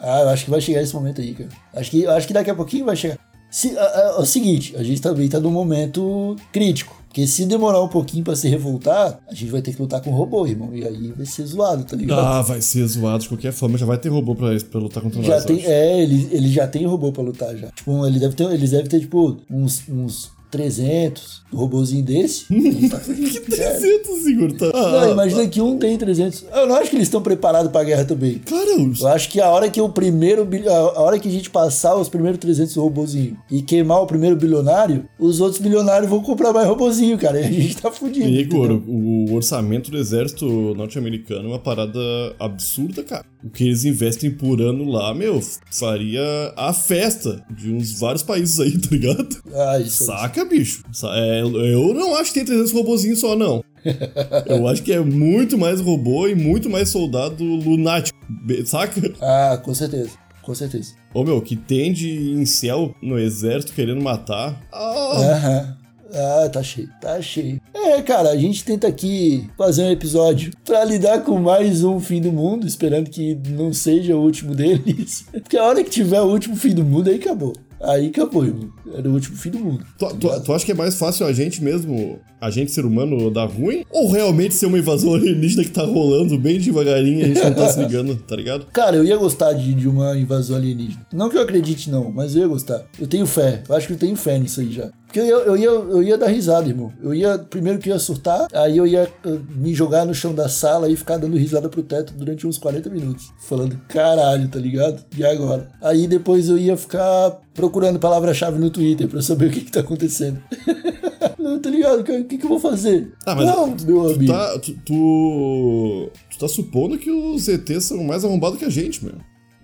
Ah, 0.00 0.20
eu 0.20 0.28
acho 0.28 0.44
que 0.44 0.50
vai 0.50 0.60
chegar 0.60 0.82
esse 0.82 0.94
momento 0.94 1.20
aí, 1.20 1.34
cara. 1.34 1.50
Acho 1.74 1.90
que, 1.90 2.06
acho 2.06 2.26
que 2.26 2.32
daqui 2.32 2.50
a 2.50 2.54
pouquinho 2.54 2.84
vai 2.84 2.94
chegar. 2.94 3.18
Se, 3.50 3.76
ah, 3.78 3.82
ah, 3.82 4.14
é 4.18 4.20
o 4.20 4.26
seguinte, 4.26 4.76
a 4.76 4.82
gente 4.82 5.00
também 5.00 5.28
tá 5.28 5.40
num 5.40 5.50
momento 5.50 6.36
crítico. 6.52 6.96
Porque 7.08 7.26
se 7.26 7.46
demorar 7.46 7.82
um 7.82 7.88
pouquinho 7.88 8.22
pra 8.22 8.36
se 8.36 8.46
revoltar, 8.48 9.18
a 9.26 9.34
gente 9.34 9.50
vai 9.50 9.62
ter 9.62 9.72
que 9.72 9.80
lutar 9.80 10.00
com 10.02 10.10
o 10.10 10.14
robô, 10.14 10.46
irmão. 10.46 10.74
E 10.74 10.86
aí 10.86 11.10
vai 11.16 11.24
ser 11.24 11.46
zoado, 11.46 11.82
tá 11.82 11.96
ligado? 11.96 12.20
Ah, 12.20 12.42
vai 12.42 12.60
ser 12.60 12.86
zoado 12.86 13.22
de 13.22 13.28
qualquer 13.28 13.50
forma. 13.50 13.78
Já 13.78 13.86
vai 13.86 13.96
ter 13.96 14.10
robô 14.10 14.34
pra, 14.34 14.54
pra 14.70 14.78
lutar 14.78 15.02
contra 15.02 15.22
já 15.22 15.34
nós, 15.34 15.44
tem, 15.46 15.64
é, 15.64 16.02
ele, 16.02 16.28
ele 16.30 16.48
já 16.48 16.68
tem 16.68 16.86
robô 16.86 17.10
pra 17.10 17.22
lutar 17.22 17.56
já. 17.56 17.68
Tipo, 17.68 18.06
ele 18.06 18.20
deve 18.20 18.34
ter, 18.34 18.44
eles 18.52 18.70
devem 18.70 18.86
ter, 18.86 19.00
tipo, 19.00 19.38
uns, 19.50 19.82
uns 19.88 20.30
300 20.50 21.42
robôzinho 21.52 22.04
desse. 22.04 22.46
Tá. 22.88 22.98
Que 23.00 23.60
É. 23.60 23.70
300, 23.72 24.26
Igor, 24.26 24.52
tá? 24.52 24.70
Não, 24.72 25.10
imagina 25.12 25.46
que 25.48 25.60
um 25.60 25.78
tem 25.78 25.96
300. 25.98 26.44
Eu 26.54 26.66
não 26.66 26.76
acho 26.76 26.90
que 26.90 26.96
eles 26.96 27.06
estão 27.08 27.20
preparados 27.20 27.70
pra 27.70 27.82
guerra 27.84 28.04
também. 28.04 28.38
Cara, 28.38 28.76
os... 28.80 29.00
Eu 29.00 29.08
acho 29.08 29.28
que 29.30 29.40
a 29.40 29.50
hora 29.50 29.68
que 29.70 29.80
o 29.80 29.88
primeiro 29.88 30.44
bil- 30.44 30.68
a 30.70 31.00
hora 31.00 31.18
que 31.18 31.28
a 31.28 31.30
gente 31.30 31.50
passar 31.50 31.96
os 31.96 32.08
primeiros 32.08 32.38
300 32.38 32.74
robozinhos 32.76 33.36
e 33.50 33.60
queimar 33.62 34.00
o 34.02 34.06
primeiro 34.06 34.36
bilionário, 34.36 35.06
os 35.18 35.40
outros 35.40 35.60
bilionários 35.60 36.08
vão 36.08 36.22
comprar 36.22 36.52
mais 36.52 36.66
robozinho, 36.68 37.18
cara. 37.18 37.38
E 37.40 37.44
a 37.44 37.50
gente 37.50 37.76
tá 37.76 37.90
fudido. 37.90 38.26
Igor, 38.28 38.70
o 38.86 39.34
orçamento 39.34 39.90
do 39.90 39.96
exército 39.98 40.46
norte-americano 40.74 41.44
é 41.48 41.52
uma 41.52 41.58
parada 41.58 41.98
absurda, 42.38 43.02
cara. 43.02 43.24
O 43.42 43.48
que 43.50 43.64
eles 43.64 43.84
investem 43.84 44.30
por 44.32 44.60
ano 44.60 44.84
lá, 44.84 45.14
meu, 45.14 45.40
faria 45.70 46.52
a 46.56 46.72
festa 46.72 47.44
de 47.50 47.70
uns 47.70 47.98
vários 47.98 48.22
países 48.22 48.58
aí, 48.58 48.72
tá 48.80 48.88
ligado? 48.90 49.28
Ah, 49.54 49.78
isso. 49.78 50.04
Saca, 50.04 50.44
bicho? 50.44 50.82
Sa- 50.92 51.10
é, 51.16 51.40
eu 51.42 51.94
não 51.94 52.16
acho 52.16 52.32
que 52.32 52.38
tem 52.40 52.44
300 52.44 52.72
robozinhos 52.72 53.20
só, 53.20 53.36
não. 53.36 53.62
Eu 54.46 54.66
acho 54.66 54.82
que 54.82 54.92
é 54.92 55.00
muito 55.00 55.56
mais 55.56 55.80
robô 55.80 56.26
e 56.26 56.34
muito 56.34 56.68
mais 56.68 56.88
soldado 56.88 57.44
lunático, 57.44 58.18
saca? 58.66 59.00
Ah, 59.20 59.56
com 59.64 59.72
certeza. 59.72 60.10
Com 60.42 60.54
certeza. 60.54 60.94
Ô, 61.14 61.22
meu, 61.24 61.40
que 61.40 61.54
tem 61.54 61.92
de 61.92 62.10
incel 62.32 62.94
no 63.02 63.18
exército 63.18 63.72
querendo 63.72 64.02
matar. 64.02 64.60
Ah, 64.72 65.12
Aham. 65.16 65.77
Ah, 66.12 66.48
tá 66.50 66.62
cheio, 66.62 66.88
tá 67.00 67.20
cheio. 67.20 67.60
É, 67.74 68.00
cara, 68.02 68.30
a 68.30 68.36
gente 68.36 68.64
tenta 68.64 68.86
aqui 68.88 69.48
fazer 69.56 69.82
um 69.82 69.90
episódio 69.90 70.50
pra 70.64 70.84
lidar 70.84 71.22
com 71.22 71.38
mais 71.38 71.84
um 71.84 72.00
fim 72.00 72.20
do 72.20 72.32
mundo, 72.32 72.66
esperando 72.66 73.10
que 73.10 73.38
não 73.50 73.72
seja 73.72 74.16
o 74.16 74.22
último 74.22 74.54
deles. 74.54 75.26
Porque 75.32 75.56
a 75.56 75.64
hora 75.64 75.84
que 75.84 75.90
tiver 75.90 76.20
o 76.20 76.26
último 76.30 76.56
fim 76.56 76.74
do 76.74 76.84
mundo, 76.84 77.08
aí 77.10 77.16
acabou. 77.16 77.52
Aí 77.80 78.06
acabou, 78.08 78.44
irmão. 78.44 78.70
Era 78.92 79.08
o 79.08 79.12
último 79.12 79.36
fim 79.36 79.50
do 79.50 79.58
mundo. 79.60 79.84
Tu, 79.98 80.06
tu- 80.16 80.40
tu 80.42 80.52
acha 80.52 80.64
que 80.66 80.72
é 80.72 80.74
mais 80.74 80.96
fácil 80.96 81.24
a 81.26 81.32
gente 81.32 81.62
mesmo, 81.62 82.18
a 82.40 82.50
gente 82.50 82.72
ser 82.72 82.84
humano, 82.84 83.30
dar 83.30 83.44
ruim? 83.44 83.84
Ou 83.92 84.10
realmente 84.10 84.54
ser 84.54 84.66
uma 84.66 84.78
invasão 84.78 85.14
alienígena 85.14 85.62
que 85.62 85.70
tá 85.70 85.84
rolando 85.84 86.36
bem 86.36 86.58
devagarinho 86.58 87.20
e 87.20 87.22
a 87.22 87.26
gente 87.28 87.40
não 87.44 87.54
tá 87.54 87.68
se 87.68 87.78
ligando, 87.78 88.16
tá 88.16 88.34
ligado? 88.34 88.66
Cara, 88.72 88.96
eu 88.96 89.04
ia 89.04 89.16
gostar 89.16 89.52
de, 89.52 89.74
de 89.74 89.86
uma 89.86 90.18
invasão 90.18 90.56
alienígena. 90.56 91.06
Não 91.12 91.28
que 91.30 91.36
eu 91.36 91.42
acredite, 91.42 91.88
não, 91.88 92.10
mas 92.10 92.34
eu 92.34 92.42
ia 92.42 92.48
gostar. 92.48 92.84
Eu 92.98 93.06
tenho 93.06 93.26
fé. 93.26 93.62
Eu 93.68 93.76
acho 93.76 93.86
que 93.86 93.92
eu 93.92 93.98
tenho 93.98 94.16
fé 94.16 94.38
nisso 94.40 94.60
aí 94.60 94.72
já. 94.72 94.90
Porque 95.08 95.20
eu 95.20 95.24
ia, 95.24 95.32
eu 95.32 95.56
ia, 95.56 95.66
eu 95.68 96.02
ia 96.02 96.18
dar 96.18 96.26
risada, 96.26 96.68
irmão. 96.68 96.92
Eu 97.02 97.14
ia, 97.14 97.38
primeiro 97.38 97.78
que 97.78 97.88
eu 97.88 97.94
ia 97.94 97.98
surtar, 97.98 98.46
aí 98.52 98.76
eu 98.76 98.86
ia 98.86 99.10
me 99.56 99.72
jogar 99.72 100.04
no 100.04 100.14
chão 100.14 100.34
da 100.34 100.50
sala 100.50 100.90
e 100.90 100.96
ficar 100.96 101.16
dando 101.16 101.34
risada 101.38 101.66
pro 101.66 101.82
teto 101.82 102.12
durante 102.12 102.46
uns 102.46 102.58
40 102.58 102.90
minutos. 102.90 103.32
Falando, 103.40 103.80
caralho, 103.88 104.46
tá 104.48 104.58
ligado? 104.58 105.02
E 105.16 105.24
agora? 105.24 105.70
Aí 105.80 106.06
depois 106.06 106.50
eu 106.50 106.58
ia 106.58 106.76
ficar 106.76 107.40
procurando 107.54 107.98
palavra-chave 107.98 108.58
no 108.58 108.68
Twitter 108.68 109.08
pra 109.08 109.22
saber 109.22 109.46
o 109.46 109.50
que 109.50 109.62
que 109.62 109.72
tá 109.72 109.80
acontecendo. 109.80 110.42
Não, 111.38 111.58
tá 111.58 111.70
ligado? 111.70 112.00
O 112.00 112.04
que, 112.04 112.24
que, 112.24 112.38
que 112.38 112.44
eu 112.44 112.48
vou 112.50 112.60
fazer? 112.60 113.12
Ah, 113.24 113.34
mas 113.34 113.46
não, 113.46 113.72
tu, 113.74 113.86
meu 113.86 114.02
tu 114.02 114.10
amigo. 114.14 114.32
tá, 114.32 114.58
tu, 114.58 114.74
tu, 114.84 116.10
tu 116.30 116.38
tá 116.38 116.48
supondo 116.48 116.98
que 116.98 117.10
os 117.10 117.48
ETs 117.48 117.84
são 117.84 118.02
mais 118.04 118.24
arrombados 118.24 118.58
que 118.58 118.64
a 118.64 118.70
gente, 118.70 119.04
meu. 119.04 119.14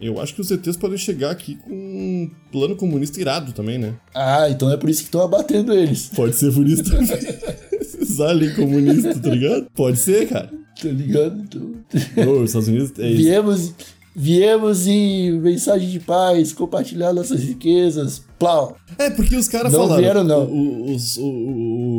Eu 0.04 0.20
acho 0.20 0.34
que 0.34 0.40
os 0.40 0.50
ETs 0.50 0.76
podem 0.76 0.98
chegar 0.98 1.30
aqui 1.30 1.56
com 1.56 1.72
um 1.72 2.30
plano 2.52 2.76
comunista 2.76 3.20
irado 3.20 3.52
também, 3.52 3.78
né? 3.78 3.94
Ah, 4.14 4.48
então 4.50 4.70
é 4.70 4.76
por 4.76 4.90
isso 4.90 5.00
que 5.00 5.06
estão 5.08 5.22
abatendo 5.22 5.72
eles. 5.72 6.10
Pode 6.14 6.36
ser 6.36 6.52
por 6.52 6.66
isso 6.68 6.84
também. 6.84 7.16
Esses 7.80 8.20
aliens 8.20 8.54
comunistas, 8.54 9.18
tá 9.20 9.30
ligado? 9.30 9.66
Pode 9.74 9.98
ser, 9.98 10.28
cara. 10.28 10.50
Tá 10.80 10.88
ligado? 10.88 11.40
Então... 11.40 11.72
Ô, 12.26 12.40
os 12.42 12.50
Estados 12.50 12.68
Unidos 12.68 12.92
é 12.98 13.08
isso. 13.08 13.16
Viemos, 13.22 13.74
viemos 14.14 14.86
em 14.86 15.38
mensagem 15.40 15.88
de 15.88 16.00
paz, 16.00 16.52
compartilhar 16.52 17.12
nossas 17.12 17.40
riquezas. 17.42 18.22
Plau. 18.38 18.76
É, 18.98 19.08
porque 19.10 19.36
os 19.36 19.48
caras 19.48 19.72
Não 19.72 19.80
falaram. 19.80 20.02
vieram, 20.02 20.24
não. 20.24 20.44
O, 20.44 20.96
o, 20.96 20.96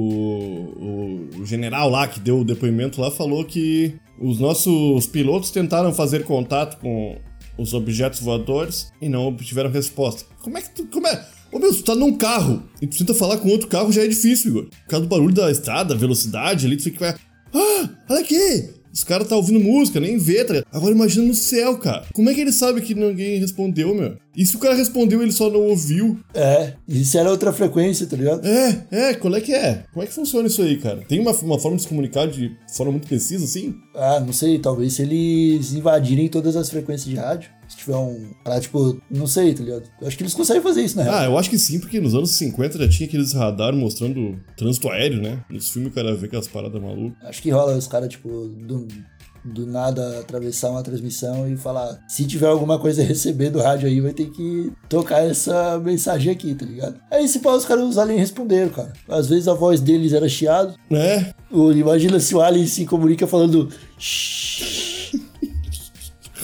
o- 0.06 1.42
o 1.42 1.46
general 1.46 1.90
lá 1.90 2.08
que 2.08 2.20
deu 2.20 2.40
o 2.40 2.44
depoimento 2.46 3.00
lá 3.02 3.10
falou 3.12 3.44
que 3.46 3.96
os 4.20 4.40
nossos 4.40 5.06
pilotos 5.08 5.52
tentaram 5.52 5.94
fazer 5.94 6.24
contato 6.24 6.80
com 6.80 7.18
os 7.58 7.74
objetos 7.74 8.20
voadores 8.20 8.92
e 9.02 9.10
não 9.10 9.26
obtiveram 9.26 9.70
resposta. 9.72 10.26
Como 10.42 10.58
é 10.58 10.62
que 10.62 10.70
tu. 10.70 10.86
Como 10.88 11.08
é? 11.08 11.26
Ô 11.52 11.60
meu, 11.60 11.74
tu 11.74 11.84
tá 11.84 11.96
num 11.96 12.18
carro 12.18 12.64
e 12.82 12.88
tu 12.88 12.98
tenta 12.98 13.14
falar 13.14 13.38
com 13.38 13.50
outro 13.50 13.68
carro 13.68 13.92
já 13.92 14.04
é 14.04 14.08
difícil, 14.08 14.52
Igor. 14.52 14.66
Por 14.66 14.88
causa 14.90 15.06
do 15.06 15.10
barulho 15.10 15.34
da 15.34 15.50
estrada, 15.50 15.96
velocidade 15.96 16.66
ali, 16.66 16.78
tu 16.78 16.84
fica. 16.84 17.18
Ah, 17.54 17.90
olha 18.10 18.20
aqui! 18.22 18.75
Os 18.96 19.04
caras 19.04 19.28
tá 19.28 19.36
ouvindo 19.36 19.60
música, 19.60 20.00
nem 20.00 20.18
vê, 20.18 20.46
tá 20.46 20.54
ligado? 20.54 20.68
Agora 20.72 20.96
imagina 20.96 21.26
no 21.26 21.34
céu, 21.34 21.78
cara. 21.78 22.06
Como 22.14 22.30
é 22.30 22.34
que 22.34 22.40
ele 22.40 22.54
sabe 22.54 22.80
que 22.80 22.96
ninguém 22.96 23.40
respondeu, 23.40 23.94
meu? 23.94 24.16
E 24.34 24.46
se 24.46 24.56
o 24.56 24.60
cara 24.60 24.74
respondeu 24.74 25.22
ele 25.22 25.34
só 25.34 25.50
não 25.50 25.62
ouviu? 25.62 26.18
É, 26.34 26.74
isso 26.88 27.18
era 27.18 27.30
outra 27.30 27.52
frequência, 27.52 28.08
tá 28.08 28.16
ligado? 28.16 28.46
É, 28.48 28.86
é, 28.92 29.14
qual 29.14 29.36
é 29.36 29.42
que 29.42 29.54
é? 29.54 29.84
Como 29.92 30.02
é 30.02 30.08
que 30.08 30.14
funciona 30.14 30.48
isso 30.48 30.62
aí, 30.62 30.78
cara? 30.78 31.04
Tem 31.08 31.20
uma, 31.20 31.32
uma 31.32 31.60
forma 31.60 31.76
de 31.76 31.84
se 31.84 31.90
comunicar 31.90 32.26
de 32.26 32.56
forma 32.74 32.94
muito 32.94 33.08
precisa, 33.08 33.44
assim? 33.44 33.76
Ah, 33.94 34.22
não 34.22 34.32
sei, 34.32 34.60
talvez 34.60 34.94
se 34.94 35.02
eles 35.02 35.74
invadirem 35.74 36.30
todas 36.30 36.56
as 36.56 36.70
frequências 36.70 37.10
de 37.10 37.16
rádio. 37.16 37.50
Se 37.68 37.78
tiver 37.78 37.96
um. 37.96 38.32
Pra, 38.44 38.60
tipo, 38.60 39.00
não 39.10 39.28
sei, 39.28 39.54
tá 39.54 39.64
ligado? 39.64 39.84
Eu 40.02 40.08
acho 40.08 40.18
que 40.18 40.24
eles 40.24 40.34
conseguem 40.34 40.62
fazer 40.62 40.82
isso, 40.84 41.00
real. 41.00 41.14
Ah, 41.16 41.26
eu 41.26 41.38
acho 41.38 41.50
que 41.50 41.58
sim, 41.58 41.80
porque 41.80 42.00
nos 42.00 42.14
anos 42.16 42.32
50 42.32 42.78
já 42.78 42.88
tinha 42.90 43.08
aqueles 43.08 43.34
radar 43.34 43.74
mostrando 43.74 44.40
trânsito 44.58 44.90
aéreo, 44.90 45.22
né? 45.22 45.44
Nos 45.50 45.70
filmes 45.72 45.92
o 45.92 45.96
cara 45.96 46.16
vê 46.16 46.28
aquelas 46.28 46.48
paradas 46.48 46.82
malucas. 46.82 47.18
Acho 47.24 47.42
que 47.42 47.50
rola 47.50 47.76
os 47.76 47.88
caras, 47.88 48.10
tipo, 48.10 48.30
do, 48.30 48.88
do 49.44 49.66
nada 49.68 50.20
atravessar 50.20 50.70
uma 50.72 50.82
transmissão 50.84 51.48
e 51.52 51.56
falar: 51.56 52.00
se 52.08 52.26
tiver 52.26 52.48
alguma 52.48 52.80
coisa 52.80 53.02
a 53.02 53.06
receber 53.06 53.50
do 53.50 53.60
rádio 53.62 53.88
aí, 53.88 54.02
vai 54.02 54.14
ter 54.14 54.30
que 54.32 54.72
tocar 54.90 55.20
essa 55.26 55.80
mensagem 55.80 56.32
aqui, 56.32 56.54
tá 56.56 56.66
ligado? 56.66 57.00
Aí 57.12 57.28
se 57.28 57.40
pá, 57.40 57.52
os 57.54 57.66
caras, 57.66 57.84
os 57.84 57.98
aliens 57.98 58.20
responderam, 58.22 58.70
cara. 58.70 58.94
Às 59.08 59.28
vezes 59.30 59.48
a 59.48 59.54
voz 59.54 59.80
deles 59.80 60.14
era 60.14 60.28
chiado. 60.30 60.76
É, 60.92 61.34
Ou 61.52 61.72
Imagina 61.74 62.20
se 62.20 62.34
o 62.36 62.42
alien 62.42 62.66
se 62.68 62.86
comunica 62.86 63.28
falando. 63.28 63.70
"Shhh", 63.98 64.75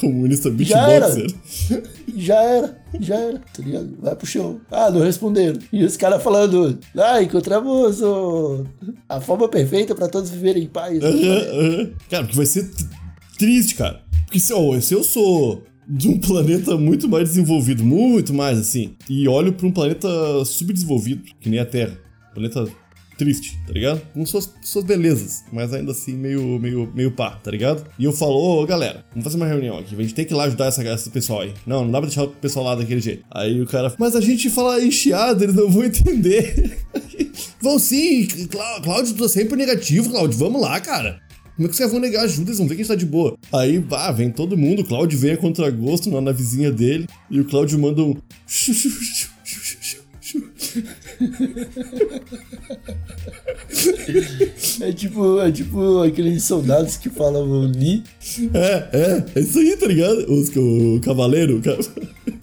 comunista 0.02 0.54
Já 0.60 0.90
era. 0.92 1.08
beatboxer. 1.10 1.84
Já 2.16 2.42
era, 2.44 2.78
já 3.00 3.16
era, 3.16 3.40
tá 3.40 3.64
ligado? 3.64 3.90
Vai 4.02 4.16
pro 4.16 4.28
show. 4.28 4.60
Ah, 4.70 4.90
não 4.92 5.02
responderam. 5.02 5.60
E 5.72 5.84
os 5.84 5.96
caras 5.96 6.22
falando, 6.22 6.78
ah, 6.98 7.22
encontramos 7.24 8.02
o- 8.02 8.66
a 9.08 9.22
forma 9.22 9.48
perfeita 9.48 9.96
pra 9.96 10.08
todos 10.10 10.30
viverem 10.30 10.64
em 10.64 10.68
paz. 10.68 11.02
Aham, 11.02 11.14
aham. 11.14 11.90
Cara, 12.10 12.24
porque 12.24 12.36
vai 12.38 12.46
ser 12.46 12.70
triste, 13.38 13.76
cara. 13.76 14.02
Porque 14.26 14.40
se, 14.40 14.54
ó, 14.54 14.80
se 14.82 14.94
eu 14.94 15.04
sou 15.04 15.64
de 15.88 16.08
um 16.10 16.18
planeta 16.22 16.76
muito 16.78 17.08
mais 17.08 17.30
desenvolvido, 17.30 17.84
muito 17.84 18.34
mais 18.34 18.58
assim, 18.60 18.96
e 19.10 19.28
olho 19.28 19.54
pra 19.54 19.68
um 19.68 19.72
planeta 19.72 20.08
subdesenvolvido, 20.46 21.24
que 21.40 21.50
nem 21.50 21.60
a 21.60 21.66
Terra, 21.66 21.98
planeta 22.34 22.66
triste, 23.22 23.56
tá 23.68 23.74
ligado? 23.74 24.02
Com 24.16 24.26
suas, 24.26 24.52
suas 24.64 24.84
belezas, 24.84 25.44
mas 25.54 25.72
ainda 25.72 25.92
assim 25.92 26.14
meio, 26.14 26.58
meio, 26.60 26.92
meio 26.96 27.12
pá, 27.12 27.30
tá 27.32 27.52
ligado? 27.52 27.86
E 28.00 28.04
eu 28.04 28.12
falo, 28.12 28.34
ô 28.34 28.66
galera, 28.66 29.06
vamos 29.12 29.24
fazer 29.26 29.38
uma 29.38 29.46
reunião 29.46 29.78
aqui, 29.78 29.94
a 29.94 30.02
gente 30.02 30.16
tem 30.16 30.26
que 30.26 30.34
ir 30.34 30.36
lá 30.36 30.46
ajudar 30.46 30.66
essa, 30.66 30.84
esse 30.84 31.12
pessoal 31.12 31.42
aí. 31.42 31.54
Não, 31.68 31.84
não 31.84 31.92
dá 31.92 32.00
pra 32.00 32.08
deixar 32.08 32.24
o 32.24 32.30
pessoal 32.30 32.66
lá 32.66 32.74
daquele 32.76 33.00
jeito. 33.00 33.24
Aí 33.30 33.62
o 33.62 33.68
cara, 33.68 33.94
mas 34.00 34.16
a 34.16 34.22
gente 34.22 34.50
fala 34.50 34.84
encheado, 34.84 35.44
eles 35.44 35.56
não 35.56 35.70
vão 35.70 35.84
entender. 35.84 36.80
vão 37.62 37.78
sim, 37.78 38.26
Clá- 38.50 38.82
Cláudio, 38.82 39.14
tu 39.14 39.26
é 39.26 39.30
sempre 39.30 39.56
negativo, 39.56 40.10
Cláudio, 40.10 40.40
vamos 40.40 40.60
lá, 40.60 40.80
cara. 40.80 41.22
Como 41.56 41.68
é 41.68 41.70
que 41.70 41.74
os 41.74 41.78
caras 41.78 41.92
vão 41.92 42.02
negar 42.02 42.24
ajuda? 42.24 42.50
Eles 42.50 42.58
vão 42.58 42.68
ver 42.68 42.74
que 42.76 42.82
a 42.82 42.86
gente 42.86 42.88
tá 42.88 42.96
de 42.96 43.06
boa. 43.06 43.38
Aí, 43.54 43.78
bah, 43.78 44.12
vem 44.12 44.32
todo 44.32 44.58
mundo. 44.58 44.82
O 44.82 44.86
Cláudio 44.86 45.20
vem 45.20 45.34
a 45.34 45.38
contragosto 45.38 46.10
na 46.10 46.20
navezinha 46.20 46.72
dele. 46.72 47.06
E 47.30 47.40
o 47.40 47.46
Cláudio 47.46 47.78
manda 47.78 48.02
um. 48.02 48.16
É 54.82 54.92
tipo, 54.92 55.40
é 55.40 55.52
tipo 55.52 56.02
aqueles 56.02 56.44
soldados 56.44 56.98
que 56.98 57.10
falavam 57.10 57.66
Li. 57.66 58.04
É, 58.54 58.90
é, 58.98 59.26
é 59.36 59.40
isso 59.40 59.60
aí, 59.60 59.76
tá 59.78 59.88
ligado? 59.88 60.18
Os, 60.32 60.50
o 60.56 61.00
cavaleiro, 61.02 61.58
o 61.58 61.62
ca- 61.62 61.78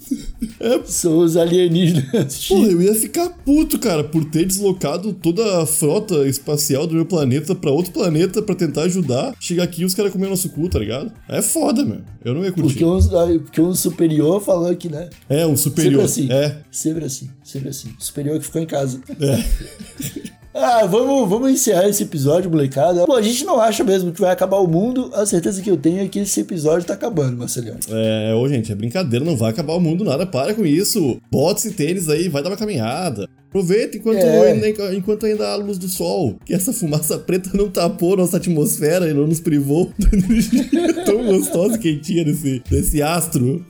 São 0.85 1.19
os 1.19 1.37
alienígenas. 1.37 2.49
Porra, 2.49 2.69
eu 2.69 2.83
ia 2.83 2.95
ficar 2.95 3.29
puto, 3.45 3.79
cara, 3.79 4.03
por 4.05 4.25
ter 4.25 4.45
deslocado 4.45 5.13
toda 5.13 5.63
a 5.63 5.67
frota 5.67 6.27
espacial 6.29 6.87
do 6.87 6.95
meu 6.95 7.07
planeta 7.07 7.55
pra 7.55 7.71
outro 7.71 7.93
planeta 7.93 8.43
pra 8.43 8.55
tentar 8.55 8.83
ajudar. 8.83 9.35
Chegar 9.41 9.65
aqui 9.65 9.83
e 9.83 9.85
os 9.85 9.95
caras 9.95 10.13
comer 10.13 10.29
nosso 10.29 10.49
cu, 10.51 10.69
tá 10.69 10.79
ligado? 10.79 11.13
É 11.29 11.41
foda, 11.43 11.85
meu. 11.85 12.01
Eu 12.25 12.35
não 12.35 12.45
ia 12.45 12.53
curtir. 12.53 12.79
Porque 12.79 12.85
um, 12.85 13.39
porque 13.41 13.61
um 13.61 13.75
superior 13.75 14.41
falou 14.43 14.75
que, 14.75 14.89
né? 14.89 15.09
É, 15.29 15.47
um 15.47 15.57
superior. 15.57 16.09
Sempre 16.09 16.33
assim. 16.33 16.47
É. 16.47 16.59
Sempre 16.71 17.05
assim, 17.05 17.31
sempre 17.43 17.69
assim. 17.69 17.91
Superior 17.99 18.39
que 18.39 18.45
ficou 18.45 18.63
em 18.63 18.67
casa. 18.67 19.01
É. 19.21 20.29
Ah, 20.61 20.85
vamos, 20.87 21.29
vamos 21.29 21.51
encerrar 21.53 21.89
esse 21.89 22.03
episódio, 22.03 22.51
molecada. 22.51 23.05
Pô, 23.07 23.15
a 23.15 23.23
gente 23.23 23.45
não 23.45 23.61
acha 23.61 23.85
mesmo 23.85 24.11
que 24.13 24.21
vai 24.21 24.33
acabar 24.33 24.57
o 24.59 24.67
mundo. 24.67 25.11
A 25.15 25.25
certeza 25.25 25.63
que 25.63 25.71
eu 25.71 25.77
tenho 25.77 26.01
é 26.01 26.09
que 26.09 26.19
esse 26.19 26.41
episódio 26.41 26.85
tá 26.87 26.95
acabando, 26.95 27.37
Marcelinho. 27.37 27.77
É, 27.89 28.35
ô 28.35 28.49
gente, 28.49 28.73
é 28.73 28.75
brincadeira, 28.75 29.25
não 29.25 29.37
vai 29.37 29.51
acabar 29.51 29.75
o 29.75 29.81
mundo 29.81 30.05
nada, 30.05 30.27
para 30.27 30.55
com 30.55 30.67
isso. 30.67 31.19
Bota 31.31 31.61
esse 31.61 31.73
tênis 31.73 32.09
aí, 32.09 32.29
vai 32.29 32.43
dar 32.43 32.51
uma 32.51 32.57
caminhada. 32.57 33.29
Aproveita 33.49 33.97
enquanto, 33.97 34.19
É. 34.19 34.51
ainda, 34.53 34.95
enquanto 34.95 35.25
ainda 35.27 35.47
há 35.49 35.53
a 35.53 35.57
luz 35.57 35.79
do 35.79 35.89
sol. 35.89 36.37
Que 36.45 36.53
essa 36.53 36.73
fumaça 36.73 37.19
preta 37.19 37.51
não 37.55 37.71
tapou 37.71 38.17
nossa 38.17 38.37
atmosfera 38.37 39.09
e 39.09 39.15
não 39.15 39.27
nos 39.27 39.41
privou 39.41 39.91
da 39.99 40.09
energia 40.13 41.05
tão 41.05 41.25
gostosa 41.25 41.77
e 41.77 41.79
quentinha 41.79 42.25
desse, 42.25 42.63
desse 42.69 43.01
astro. 43.01 43.65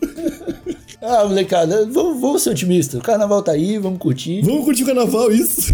Ah, 1.00 1.24
molecada, 1.24 1.86
vamos, 1.86 2.20
vamos 2.20 2.42
ser 2.42 2.50
otimistas. 2.50 2.98
O 2.98 3.02
carnaval 3.04 3.40
tá 3.42 3.52
aí, 3.52 3.78
vamos 3.78 3.98
curtir. 4.00 4.42
Vamos 4.42 4.64
curtir 4.64 4.82
o 4.82 4.86
carnaval, 4.86 5.30
isso. 5.30 5.72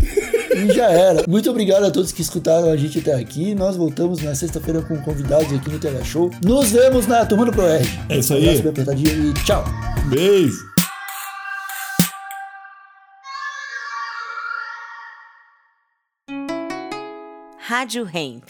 E 0.54 0.72
já 0.72 0.90
era. 0.90 1.24
Muito 1.28 1.50
obrigado 1.50 1.84
a 1.84 1.90
todos 1.90 2.12
que 2.12 2.22
escutaram 2.22 2.70
a 2.70 2.76
gente 2.76 2.98
até 2.98 3.14
aqui. 3.14 3.54
Nós 3.54 3.76
voltamos 3.76 4.22
na 4.22 4.34
sexta-feira 4.34 4.82
com 4.82 4.96
convidados 5.02 5.52
aqui 5.52 5.70
no 5.70 5.78
Tela 5.78 6.04
Show. 6.04 6.30
Nos 6.44 6.70
vemos 6.70 7.06
na 7.06 7.24
Turma 7.26 7.44
do 7.44 7.52
ProErd. 7.52 7.88
É 8.08 8.18
isso 8.18 8.32
Um 8.32 8.36
aí. 8.36 8.44
abraço 8.44 8.62
bem 8.62 8.70
apertadinho 8.72 9.30
e 9.30 9.34
tchau. 9.44 9.64
Beijo. 10.08 10.74
Rádio 17.58 18.06
Hemp. 18.12 18.48